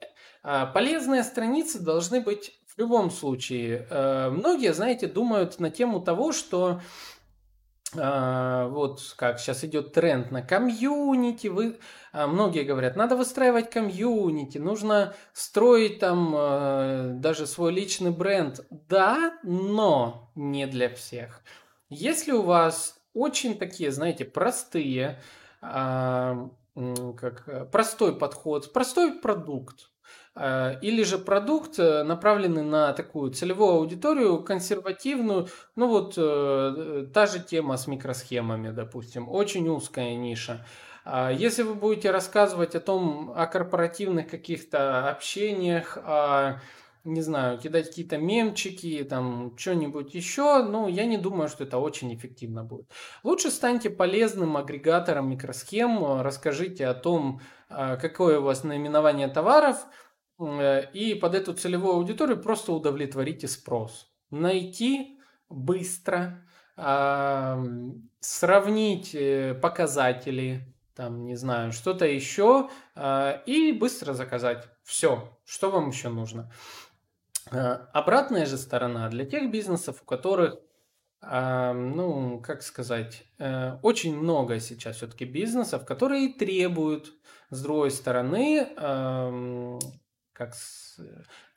[0.48, 3.84] А, полезные страницы должны быть в любом случае.
[3.90, 6.80] Э, многие, знаете, думают на тему того, что
[7.98, 11.80] а, вот как сейчас идет тренд на комьюнити, вы,
[12.12, 18.60] а, многие говорят, надо выстраивать комьюнити, нужно строить там даже свой личный бренд.
[18.70, 21.42] Да, но не для всех.
[21.88, 25.20] Если у вас очень такие, знаете, простые,
[25.60, 26.10] как
[27.72, 29.95] простой подход, простой продукт, Э,
[30.82, 37.40] или же продукт, э, направленный на такую целевую аудиторию, консервативную, ну вот э, та же
[37.40, 40.66] тема с микросхемами, допустим, очень узкая ниша.
[41.06, 46.60] А если вы будете рассказывать о том, о корпоративных каких-то общениях, о,
[47.04, 52.14] не знаю, кидать какие-то мемчики, там, что-нибудь еще, ну, я не думаю, что это очень
[52.14, 52.90] эффективно будет.
[53.22, 60.05] Лучше станьте полезным агрегатором микросхем, расскажите о том, какое у вас наименование товаров– Э,
[60.38, 64.12] и под эту целевую аудиторию просто удовлетворите спрос.
[64.30, 65.18] Найти
[65.48, 66.42] быстро,
[68.20, 74.68] сравнить э, показатели, там, не знаю, что-то еще, а, и быстро заказать.
[74.82, 76.52] Все, что вам еще нужно.
[77.50, 80.56] Э, обратная же сторона для тех бизнесов, у которых,
[81.22, 83.24] ну, как сказать,
[83.82, 87.12] очень много сейчас все-таки бизнесов, которые требуют,
[87.50, 88.68] с другой стороны,
[90.36, 90.98] как с...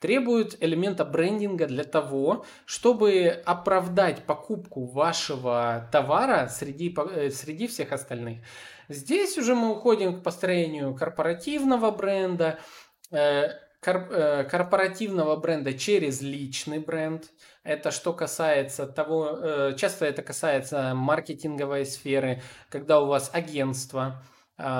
[0.00, 8.38] требуют элемента брендинга для того, чтобы оправдать покупку вашего товара среди, э, среди всех остальных.
[8.88, 12.58] Здесь уже мы уходим к построению корпоративного бренда,
[13.10, 13.50] э,
[13.84, 17.24] э, корпоративного бренда через личный бренд.
[17.62, 24.22] Это что касается того, часто это касается маркетинговой сферы, когда у вас агентство,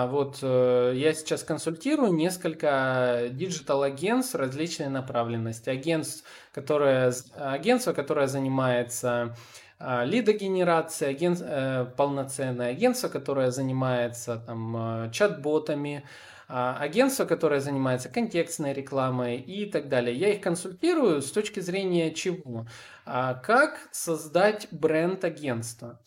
[0.06, 5.70] вот э, я сейчас консультирую несколько digital агентств различной направленности.
[5.70, 9.34] Агентств, которое, агентство, которое занимается
[9.82, 16.04] а, лидогенерацией, агент, э, полноценное агентство, которое занимается там, э, чат-ботами,
[16.48, 20.14] а, агентство, которое занимается контекстной рекламой и так далее.
[20.14, 22.66] Я их консультирую с точки зрения чего?
[23.06, 25.98] Как создать бренд агентства?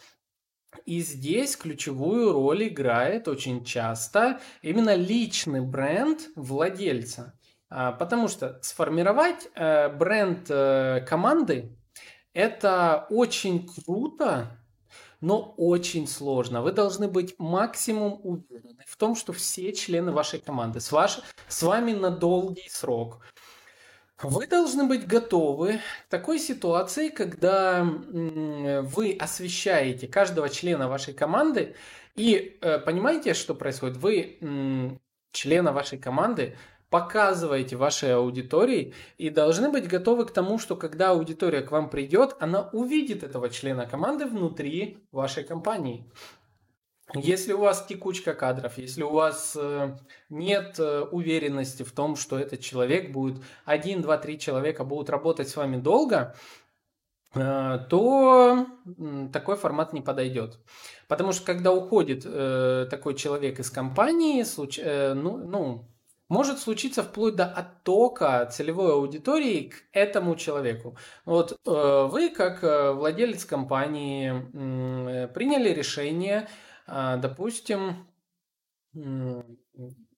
[0.86, 7.34] И здесь ключевую роль играет очень часто именно личный бренд владельца.
[7.69, 11.76] А, потому что сформировать э, бренд э, команды
[12.34, 14.57] это очень круто,
[15.21, 16.61] но очень сложно.
[16.61, 21.63] Вы должны быть максимум уверены в том, что все члены вашей команды с, ваш, с
[21.63, 23.21] вами на долгий срок.
[24.24, 25.74] Вы должны быть готовы
[26.07, 31.76] к такой ситуации, когда вы освещаете каждого члена вашей команды
[32.15, 33.97] и э, понимаете, что происходит?
[33.97, 34.99] Вы
[35.32, 36.55] члена вашей команды
[36.89, 42.36] показываете вашей аудитории и должны быть готовы к тому, что когда аудитория к вам придет,
[42.39, 46.05] она увидит этого члена команды внутри вашей компании.
[47.14, 49.95] Если у вас текучка кадров, если у вас э,
[50.30, 55.49] нет э, уверенности в том, что этот человек будет, один, два, три человека будут работать
[55.49, 56.36] с вами долго,
[57.36, 58.66] э, то
[59.32, 60.60] такой формат не подойдет.
[61.08, 62.24] Потому что когда уходит
[62.89, 64.43] такой человек из компании,
[65.14, 65.89] ну, ну,
[66.30, 70.97] может случиться вплоть до оттока целевой аудитории к этому человеку.
[71.26, 72.64] Вот вы, как
[72.95, 76.47] владелец компании, приняли решение
[76.88, 78.07] допустим,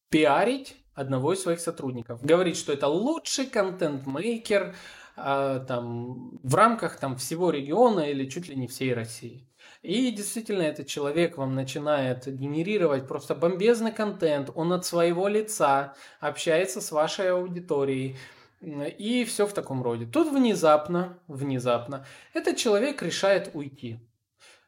[0.10, 2.24] пиарить одного из своих сотрудников.
[2.24, 4.76] Говорить, что это лучший контент-мейкер
[5.18, 9.48] а, там, в рамках там, всего региона или чуть ли не всей России.
[9.82, 16.82] И действительно, этот человек вам начинает генерировать просто бомбезный контент, он от своего лица общается
[16.82, 18.18] с вашей аудиторией,
[18.62, 20.06] и все в таком роде.
[20.06, 24.00] Тут внезапно, внезапно, этот человек решает уйти.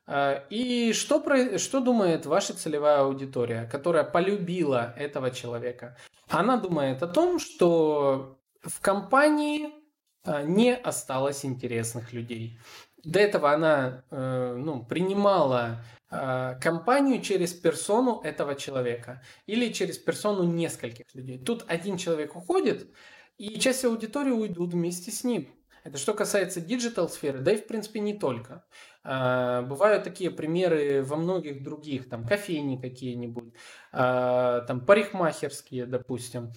[0.08, 1.22] А, и что,
[1.58, 5.98] что думает ваша целевая аудитория, которая полюбила этого человека?
[6.30, 9.70] Она думает о том, что в компании
[10.24, 12.58] а, не осталось интересных людей.
[13.04, 21.06] До этого она э, ну, принимала компанию через персону этого человека или через персону нескольких
[21.14, 21.38] людей.
[21.38, 22.88] Тут один человек уходит,
[23.38, 25.50] и часть аудитории уйдут вместе с ним.
[25.88, 28.66] Это что касается digital сферы, да и в принципе не только.
[29.06, 33.54] А, бывают такие примеры во многих других, там кофейни какие-нибудь,
[33.94, 36.52] а, там парикмахерские, допустим.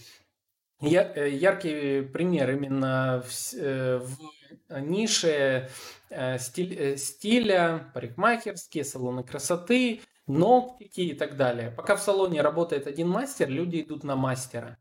[0.83, 5.70] Э, яркий пример именно в, э, в нише
[6.09, 11.70] э, стиль, стиля, парикмахерские, салоны красоты, ногтики и так далее.
[11.70, 14.76] Пока в салоне работает один мастер, люди идут на мастера.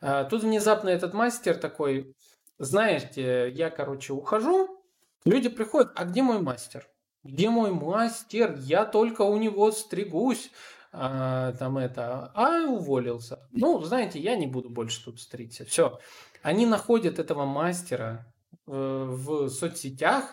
[0.00, 2.14] А, тут внезапно этот мастер такой,
[2.60, 4.82] знаете, я, короче, ухожу,
[5.24, 6.86] люди приходят, а где мой мастер?
[7.24, 8.54] Где мой мастер?
[8.58, 10.50] Я только у него стригусь.
[10.92, 13.48] А, там это, а уволился.
[13.50, 15.64] Ну, знаете, я не буду больше тут стричься.
[15.64, 16.00] Все.
[16.42, 18.26] Они находят этого мастера
[18.66, 20.24] э, в соцсетях,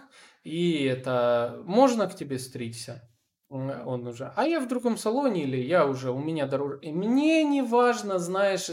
[0.43, 3.09] и это можно к тебе стричься?
[3.49, 6.80] Он уже, а я в другом салоне или я уже, у меня дороже.
[6.82, 8.69] И мне не важно, знаешь,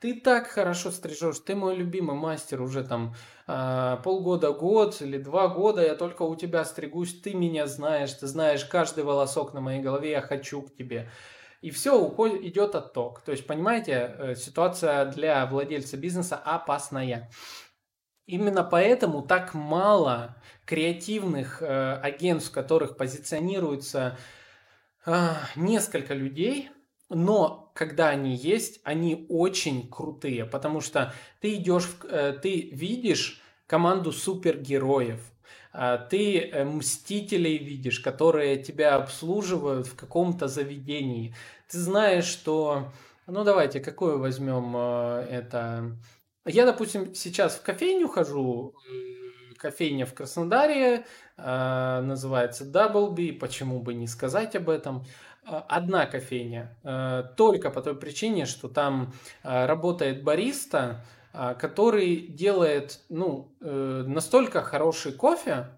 [0.00, 3.14] ты так хорошо стрижешь, ты мой любимый мастер уже там
[3.46, 8.26] э, полгода, год или два года, я только у тебя стригусь, ты меня знаешь, ты
[8.26, 11.10] знаешь каждый волосок на моей голове, я хочу к тебе.
[11.60, 13.20] И все, уходит, идет отток.
[13.20, 17.30] То есть, понимаете, э, ситуация для владельца бизнеса опасная.
[18.24, 24.16] Именно поэтому так мало креативных э, агентств, в которых позиционируется
[25.04, 26.70] э, несколько людей,
[27.10, 34.12] но когда они есть, они очень крутые, потому что ты идешь, э, ты видишь команду
[34.12, 35.20] супергероев,
[35.72, 41.34] э, ты э, мстителей видишь, которые тебя обслуживают в каком-то заведении.
[41.68, 42.92] Ты знаешь, что,
[43.26, 45.96] ну давайте, какое возьмем э, это
[46.46, 48.74] я, допустим, сейчас в кофейню хожу,
[49.58, 51.04] кофейня в Краснодаре,
[51.36, 55.04] э, называется Double B, почему бы не сказать об этом.
[55.50, 63.52] Э, одна кофейня, э, только по той причине, что там работает бариста, который делает ну,
[63.60, 65.68] настолько хороший кофе,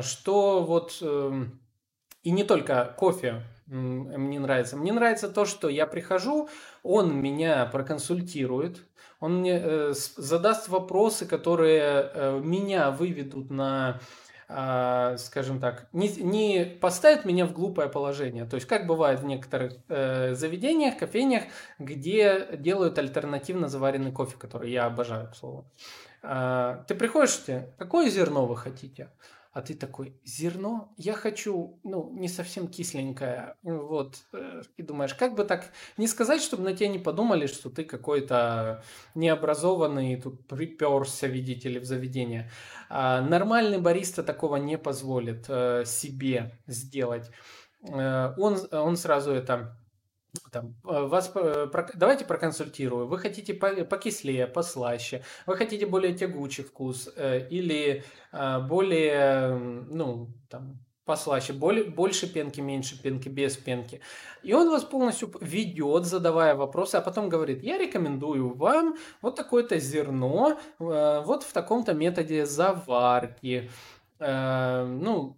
[0.00, 1.00] что вот
[2.22, 4.76] и не только кофе мне нравится.
[4.76, 6.48] Мне нравится то, что я прихожу,
[6.82, 8.82] он меня проконсультирует,
[9.22, 14.00] он мне э, задаст вопросы, которые э, меня выведут на, э,
[15.18, 18.44] скажем так, не, не поставят меня в глупое положение.
[18.44, 21.44] То есть, как бывает в некоторых э, заведениях, кофейнях,
[21.78, 25.64] где делают альтернативно заваренный кофе, который я обожаю, к слову.
[26.22, 29.08] Э, ты приходишь, тебе, какое зерно вы хотите?
[29.52, 35.34] а ты такой, зерно, я хочу, ну, не совсем кисленькое, вот, э, и думаешь, как
[35.34, 38.82] бы так не сказать, чтобы на тебя не подумали, что ты какой-то
[39.14, 42.50] необразованный, тут приперся, видите ли, в заведение.
[42.94, 47.30] А нормальный бариста такого не позволит э, себе сделать.
[47.88, 49.78] Э, он, он сразу это
[50.50, 51.32] там, э, вас,
[51.94, 53.08] давайте проконсультирую.
[53.08, 62.32] Вы хотите покислее, послаще, вы хотите более тягучий вкус или более, ну, там, послаще, больше
[62.32, 64.00] пенки, меньше пенки, без пенки.
[64.42, 69.78] И он вас полностью ведет, задавая вопросы, а потом говорит, я рекомендую вам вот такое-то
[69.78, 73.70] зерно, вот в таком-то методе заварки.
[74.20, 75.36] Ну,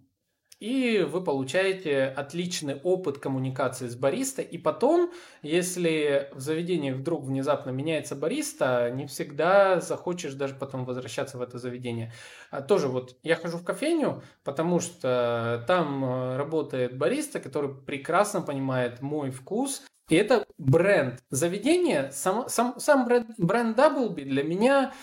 [0.59, 4.41] и вы получаете отличный опыт коммуникации с бариста.
[4.41, 11.37] И потом, если в заведении вдруг внезапно меняется бариста, не всегда захочешь даже потом возвращаться
[11.37, 12.13] в это заведение.
[12.51, 18.41] А тоже вот я хожу в кофейню, потому что там э, работает бариста, который прекрасно
[18.41, 21.23] понимает мой вкус, и это бренд.
[21.31, 24.93] Заведение, сам, сам, сам бренд, бренд Doubleby для меня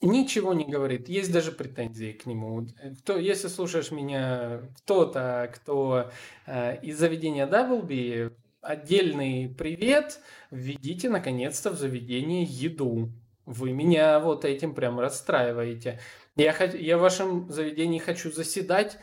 [0.00, 2.68] Ничего не говорит, есть даже претензии к нему.
[3.00, 6.10] Кто, если слушаешь меня, кто-то, кто
[6.46, 8.30] э, из заведения Даблби,
[8.60, 10.20] отдельный привет,
[10.52, 13.10] введите наконец-то в заведение еду.
[13.44, 15.98] Вы меня вот этим прям расстраиваете.
[16.36, 18.98] Я, я в вашем заведении хочу заседать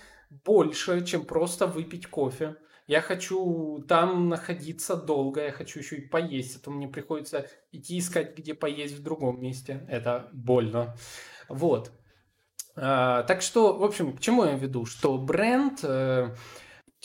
[0.46, 2.56] больше, чем просто выпить кофе
[2.88, 8.00] я хочу там находиться долго, я хочу еще и поесть, а то мне приходится идти
[8.00, 9.86] искать, где поесть в другом месте.
[9.90, 10.96] Это больно.
[11.50, 11.92] Вот.
[12.76, 14.86] А, так что, в общем, к чему я веду?
[14.86, 15.84] Что бренд...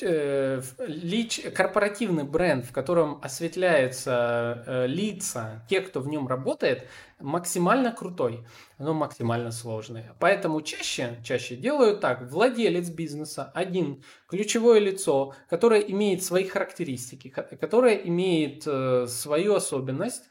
[0.02, 6.86] Э, лич, корпоративный бренд, в котором осветляются э, лица тех, кто в нем работает,
[7.18, 8.46] максимально крутой,
[8.78, 10.04] но максимально сложный.
[10.18, 12.30] Поэтому чаще, чаще делают так.
[12.30, 20.24] Владелец бизнеса, один ключевое лицо, которое имеет свои характеристики, которое имеет э, свою особенность,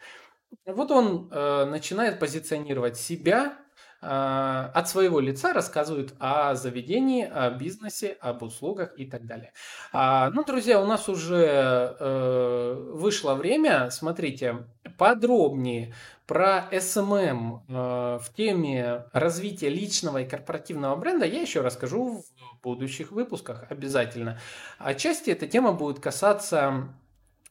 [0.65, 3.57] вот он э, начинает позиционировать себя
[4.01, 9.51] от своего лица рассказывают о заведении, о бизнесе, об услугах и так далее.
[9.91, 13.89] А, ну, друзья, у нас уже э, вышло время.
[13.91, 14.65] Смотрите,
[14.97, 15.93] подробнее
[16.29, 23.11] про SMM э, в теме развития личного и корпоративного бренда я еще расскажу в будущих
[23.11, 24.39] выпусках обязательно.
[24.77, 26.89] Отчасти эта тема будет касаться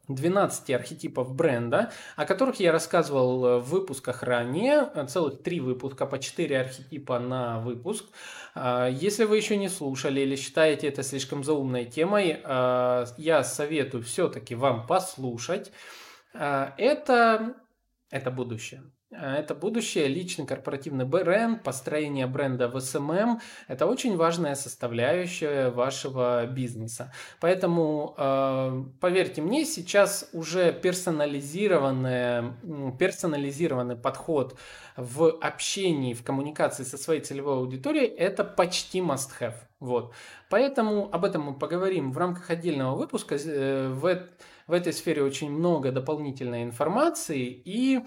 [0.09, 6.07] 12 архетипов бренда, о которых я рассказывал э, в выпусках ранее, э, целых три выпуска
[6.07, 8.07] по 4 архетипа на выпуск.
[8.55, 14.03] А, если вы еще не слушали или считаете это слишком заумной темой, а, я советую
[14.03, 15.73] все-таки вам послушать.
[16.35, 17.55] А, это,
[18.11, 18.83] это будущее.
[19.11, 26.47] Э, это будущее, личный корпоративный бренд, построение бренда в SMM– это очень важная составляющая вашего
[26.47, 27.13] бизнеса.
[27.41, 32.53] Поэтому, э, поверьте мне, сейчас уже персонализированный,
[32.99, 34.59] персонализированный подход
[34.97, 39.55] в общении, в коммуникации со своей целевой аудиторией– это почти must-have.
[39.81, 40.13] Вот.
[40.51, 43.37] Поэтому об этом мы поговорим в рамках отдельного выпуска.
[43.37, 44.29] Э, в,
[44.67, 48.01] в этой сфере очень много дополнительной информации и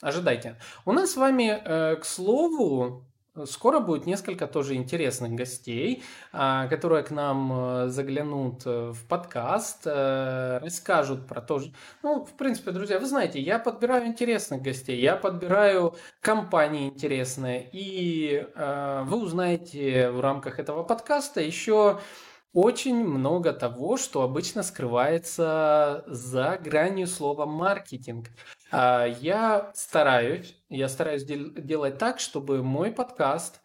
[0.00, 0.56] ожидайте.
[0.84, 3.02] У нас с вами, э, к слову,
[3.44, 6.02] Скоро будет несколько тоже интересных гостей,
[6.32, 11.70] а, которые к нам э, заглянут э, в подкаст, расскажут про то же.
[12.02, 18.46] Ну, в принципе, друзья, вы знаете, я подбираю интересных гостей, я подбираю компании интересные, и
[18.56, 22.00] вы узнаете в рамках этого подкаста еще
[22.56, 28.28] очень много того, что обычно скрывается за гранью слова маркетинг.
[28.72, 33.60] А, я стараюсь, я стараюсь делать так, чтобы мой подкаст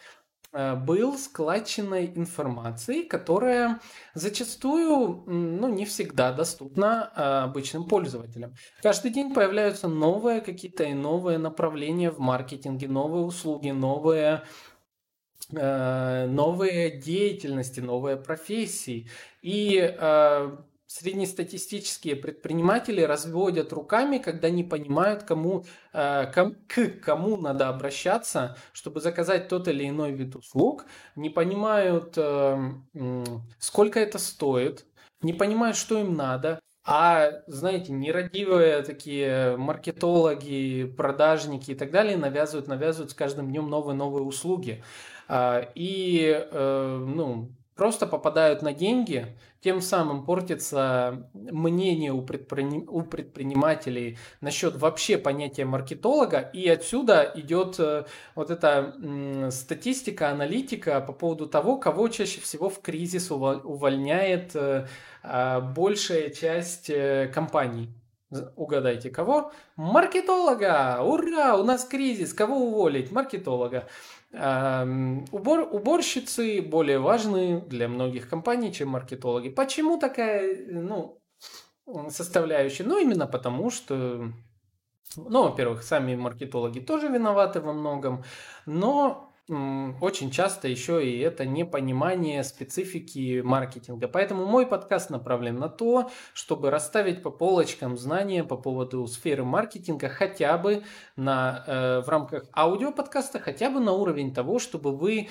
[0.51, 3.79] э, был складченной информацией, которая
[4.13, 8.55] зачастую, ну, не всегда доступна а, обычным пользователям.
[8.83, 14.43] Каждый день появляются новые какие-то и новые направления в маркетинге, новые услуги, новые
[15.51, 19.07] новые деятельности, новые профессии.
[19.41, 28.57] И э, среднестатистические предприниматели разводят руками, когда не понимают, кому, э, к кому надо обращаться,
[28.73, 30.85] чтобы заказать тот или иной вид услуг,
[31.15, 32.17] не понимают,
[33.59, 34.85] сколько это стоит,
[35.21, 36.59] не понимают, что им надо.
[36.83, 44.23] А, знаете, нерадивые такие маркетологи, продажники и так далее навязывают, навязывают с каждым днем новые-новые
[44.23, 44.83] услуги.
[45.33, 49.27] А, и э, ну, просто попадают на деньги,
[49.61, 52.85] тем самым портится мнение у, предприним...
[52.89, 58.03] у предпринимателей насчет вообще понятия маркетолога, и отсюда идет э,
[58.35, 58.93] вот эта
[59.51, 64.85] статистика, аналитика по поводу того, кого чаще всего в кризис увольняет э,
[65.23, 66.91] а, большая часть
[67.33, 67.87] компаний.
[68.55, 69.51] Угадайте, кого?
[69.75, 71.01] Маркетолога!
[71.01, 71.57] Ура!
[71.57, 72.33] У нас кризис.
[72.33, 73.11] Кого уволить?
[73.11, 73.89] Маркетолога.
[74.33, 79.49] Убор, уборщицы более важны для многих компаний, чем маркетологи.
[79.49, 81.21] Почему такая ну,
[82.09, 82.85] составляющая?
[82.85, 84.31] Ну, именно потому, что,
[85.17, 88.23] ну, во-первых, сами маркетологи тоже виноваты во многом,
[88.65, 94.07] но очень часто еще и это непонимание специфики маркетинга.
[94.07, 100.09] Поэтому мой подкаст направлен на то, чтобы расставить по полочкам знания по поводу сферы маркетинга
[100.09, 100.83] хотя бы
[101.15, 105.29] на, э, в рамках аудиоподкаста, хотя бы на уровень того, чтобы вы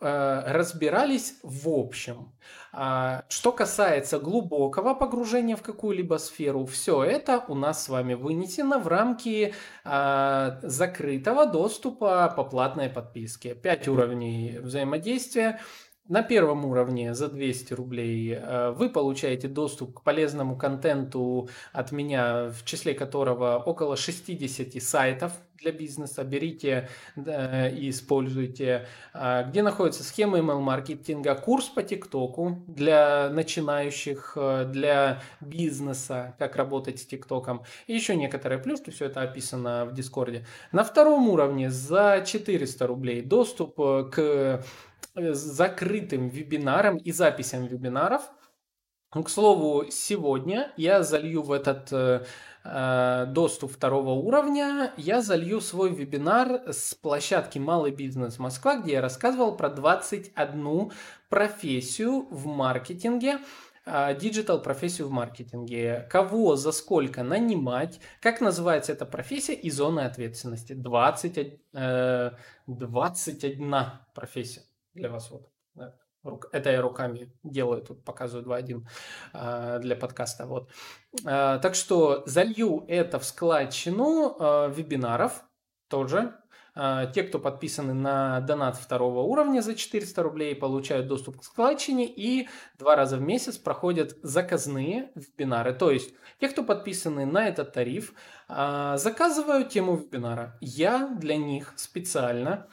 [0.00, 2.32] разбирались в общем.
[2.72, 8.78] А, что касается глубокого погружения в какую-либо сферу, все это у нас с вами вынесено
[8.78, 13.54] в рамки а, закрытого доступа по платной подписке.
[13.54, 15.60] Пять уровней взаимодействия.
[16.08, 22.48] На первом уровне за 200 рублей э, вы получаете доступ к полезному контенту от меня,
[22.48, 30.04] в числе которого около 60 сайтов для бизнеса, берите да, и используйте, а, где находится
[30.04, 37.94] схема email-маркетинга, курс по ТикТоку для начинающих, э, для бизнеса, как работать с ТикТоком, и
[37.94, 40.46] еще некоторые плюшки, все это описано в Дискорде.
[40.70, 44.64] На втором уровне за 400 рублей доступ э, к
[45.32, 48.22] закрытым вебинарам и записям вебинаров.
[49.10, 51.92] К слову, сегодня я залью в этот
[52.70, 59.00] Э, доступ второго уровня, я залью свой вебинар с площадки «Малый бизнес Москва», где я
[59.00, 60.92] рассказывал про 21
[61.30, 63.38] профессию в маркетинге,
[64.20, 66.06] digital профессию в маркетинге.
[66.10, 70.74] Кого, за сколько нанимать, как называется эта профессия и зоны ответственности.
[70.74, 72.30] 20, э,
[72.66, 73.76] 21
[74.14, 74.67] профессия
[74.98, 75.30] для вас.
[75.30, 75.48] Вот.
[76.52, 78.82] Это я руками делаю, тут показываю 2.1
[79.32, 80.46] а, для подкаста.
[80.46, 80.70] Вот.
[81.24, 85.44] А, так что залью это в складчину а, вебинаров
[85.88, 86.34] тоже.
[87.12, 92.48] Те, кто подписаны на донат второго уровня за 400 рублей, получают доступ к складчине и
[92.78, 95.74] два раза в месяц проходят заказные вебинары.
[95.74, 98.14] То есть те, кто подписаны на этот тариф,
[98.46, 100.56] заказывают тему вебинара.
[100.60, 102.68] Я для них специально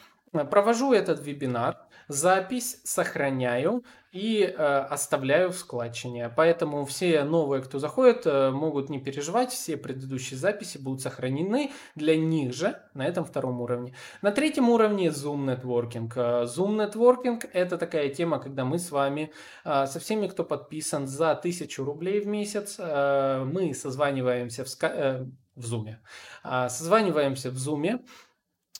[0.51, 3.83] провожу этот вебинар, запись сохраняю
[4.15, 6.29] и э, оставляю в складчине.
[6.29, 12.15] Поэтому все новые, кто заходит, э, могут не переживать, все предыдущие записи будут сохранены для
[12.15, 13.93] них же на этом втором уровне.
[14.21, 16.09] На третьем уровне Zoom Networking.
[16.15, 19.33] Э, Zoom Networking это такая тема, когда мы с вами,
[19.65, 24.95] э, со всеми, кто подписан за 1000 рублей в месяц, э, мы созваниваемся в, ска-
[24.95, 25.25] э,
[25.55, 25.97] в Zoom.
[26.69, 27.99] Созваниваемся в Zoom.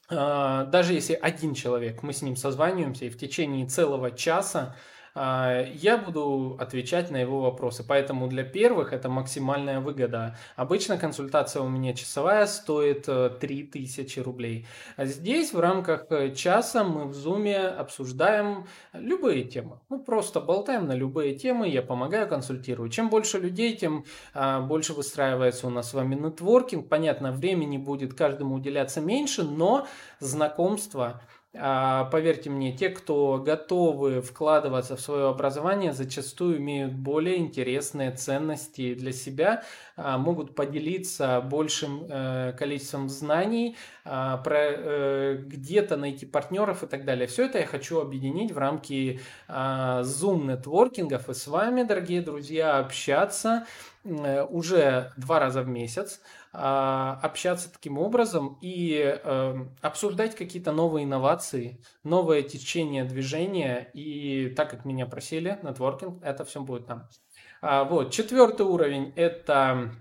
[0.09, 4.75] Даже если один человек, мы с ним созваниваемся и в течение целого часа а,
[5.15, 7.85] я буду отвечать на его вопросы.
[7.87, 10.37] Поэтому для первых это максимальная выгода.
[10.55, 14.67] Обычно консультация у меня часовая стоит 3000 э, рублей.
[14.97, 19.79] А здесь в рамках э, часа мы в Zoom обсуждаем любые темы.
[19.89, 22.89] Ну, просто болтаем на любые темы, я помогаю, консультирую.
[22.89, 26.89] Чем больше людей, тем а, больше выстраивается у нас с вами нетворкинг.
[26.89, 29.87] Понятно, времени будет каждому уделяться меньше, но
[30.19, 31.21] знакомство а,
[32.11, 39.11] поверьте мне, те, кто готовы вкладываться в свое образование, зачастую имеют более интересные ценности для
[39.11, 39.63] себя,
[39.97, 47.27] а, могут поделиться большим э, количеством знаний, а, э, где-то найти партнеров и так далее.
[47.27, 53.65] Все это я хочу объединить в рамки Zoom нетворкингов и с вами, дорогие друзья, общаться
[54.03, 56.19] э, уже два раза в месяц.
[56.57, 63.89] А, общаться таким образом и э, обсуждать какие-то новые инновации, новое течение движения.
[63.93, 67.09] И так как меня просили, нетворкинг, это все будет там.
[67.61, 69.91] А, вот, четвертый уровень– это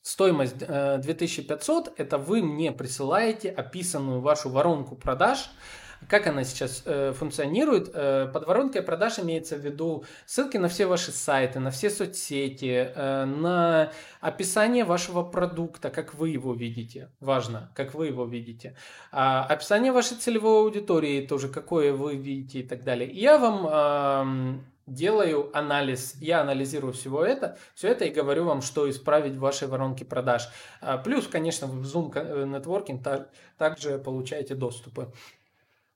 [0.00, 1.88] стоимость 2500.
[1.88, 5.50] Э, это вы мне присылаете описанную вашу воронку продаж–
[6.08, 7.90] как она сейчас э, функционирует?
[7.94, 12.92] Э, под воронкой продаж имеется в виду ссылки на все ваши сайты, на все соцсети,
[12.94, 17.10] э, на описание вашего продукта, как вы его видите.
[17.20, 18.76] Важно, как вы его видите.
[19.10, 23.10] А, описание вашей целевой аудитории тоже, какое вы видите и так далее.
[23.10, 28.90] я вам э, делаю анализ, я анализирую всего это, все это и говорю вам, что
[28.90, 30.48] исправить в вашей воронке продаж.
[30.80, 33.26] А, плюс, конечно, в Zoom Networking
[33.56, 35.12] также получаете доступы.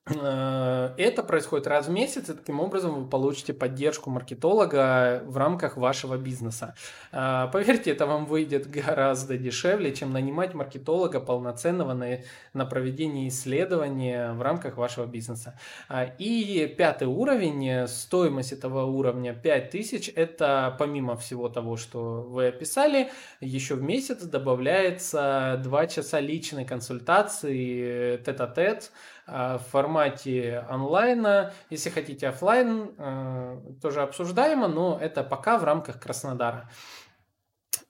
[0.09, 5.77] Э, это происходит раз в месяц, и таким образом вы получите поддержку маркетолога в рамках
[5.77, 6.77] вашего бизнеса.
[7.11, 12.19] Э, поверьте, это вам выйдет гораздо дешевле, чем нанимать маркетолога полноценного на,
[12.53, 15.59] на проведение исследования в рамках вашего бизнеса.
[15.89, 23.11] Э, и пятый уровень, стоимость этого уровня 5000, это помимо всего того, что вы описали,
[23.41, 31.53] еще в месяц добавляется 2 часа личной консультации тет-а-тет, -тет, Э, в формате онлайна.
[31.69, 36.70] Если хотите офлайн, э, тоже обсуждаемо, но это пока в рамках Краснодара.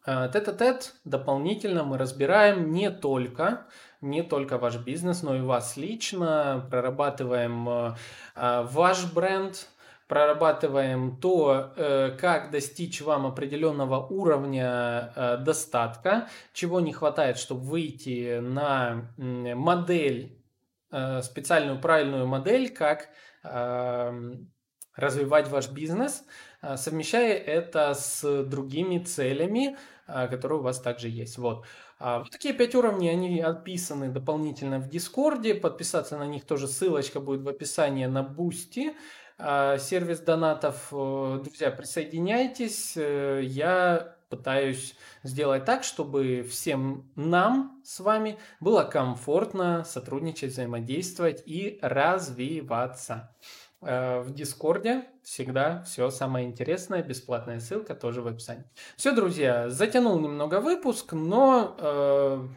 [0.06, 3.66] Э, тет-а-тет дополнительно мы разбираем не только
[4.02, 7.94] не только ваш бизнес, но и вас лично, прорабатываем
[8.36, 9.68] ваш бренд,
[10.06, 11.72] прорабатываем то,
[12.20, 20.45] как достичь вам определенного уровня достатка, чего не хватает, чтобы выйти на модель Э,
[20.90, 23.08] специальную правильную модель, как
[23.42, 24.52] эм,
[24.96, 26.24] развивать ваш бизнес,
[26.62, 29.76] э, совмещая это с другими целями,
[30.08, 31.38] э, которые у вас также есть.
[31.38, 31.64] Вот.
[31.98, 35.54] А вот такие пять уровней, они описаны дополнительно в Дискорде.
[35.54, 38.94] Подписаться на них тоже ссылочка будет в описании на Boosty.
[39.38, 40.88] Сервис донатов.
[40.90, 42.96] Друзья, присоединяйтесь.
[42.96, 53.34] Я пытаюсь сделать так, чтобы всем нам с вами было комфортно сотрудничать, взаимодействовать и развиваться.
[53.82, 58.64] Э, в Дискорде всегда все самое интересное, бесплатная ссылка тоже в описании.
[58.96, 62.48] Все, друзья, затянул немного выпуск, но, э,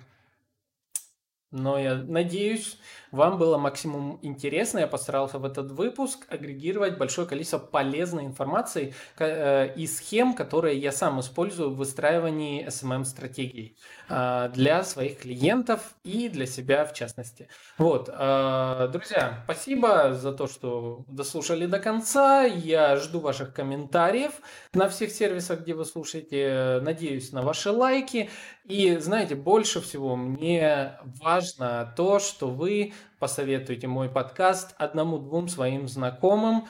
[1.52, 2.80] но я надеюсь,
[3.12, 4.80] вам было максимум интересно.
[4.80, 10.92] Я постарался в этот выпуск агрегировать большое количество полезной информации э, и схем, которые я
[10.92, 13.78] сам использую в выстраивании SMM-стратегий
[14.10, 17.48] э, для своих клиентов и для себя в частности.
[17.78, 22.44] Вот, э, друзья, спасибо за то, что дослушали до конца.
[22.44, 24.34] Я жду ваших комментариев
[24.74, 26.80] на всех сервисах, где вы слушаете.
[26.82, 28.30] Надеюсь на ваши лайки.
[28.66, 36.68] И знаете, больше всего мне важно то, что вы посоветуйте мой подкаст одному-двум своим знакомым,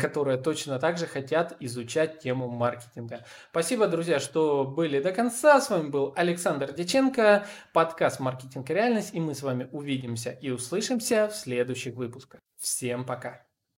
[0.00, 3.24] которые точно так же хотят изучать тему маркетинга.
[3.50, 5.60] Спасибо, друзья, что были до конца.
[5.60, 10.50] С вами был Александр Деченко, подкаст «Маркетинг и реальность», и мы с вами увидимся и
[10.50, 12.40] услышимся в следующих выпусках.
[12.58, 13.45] Всем пока!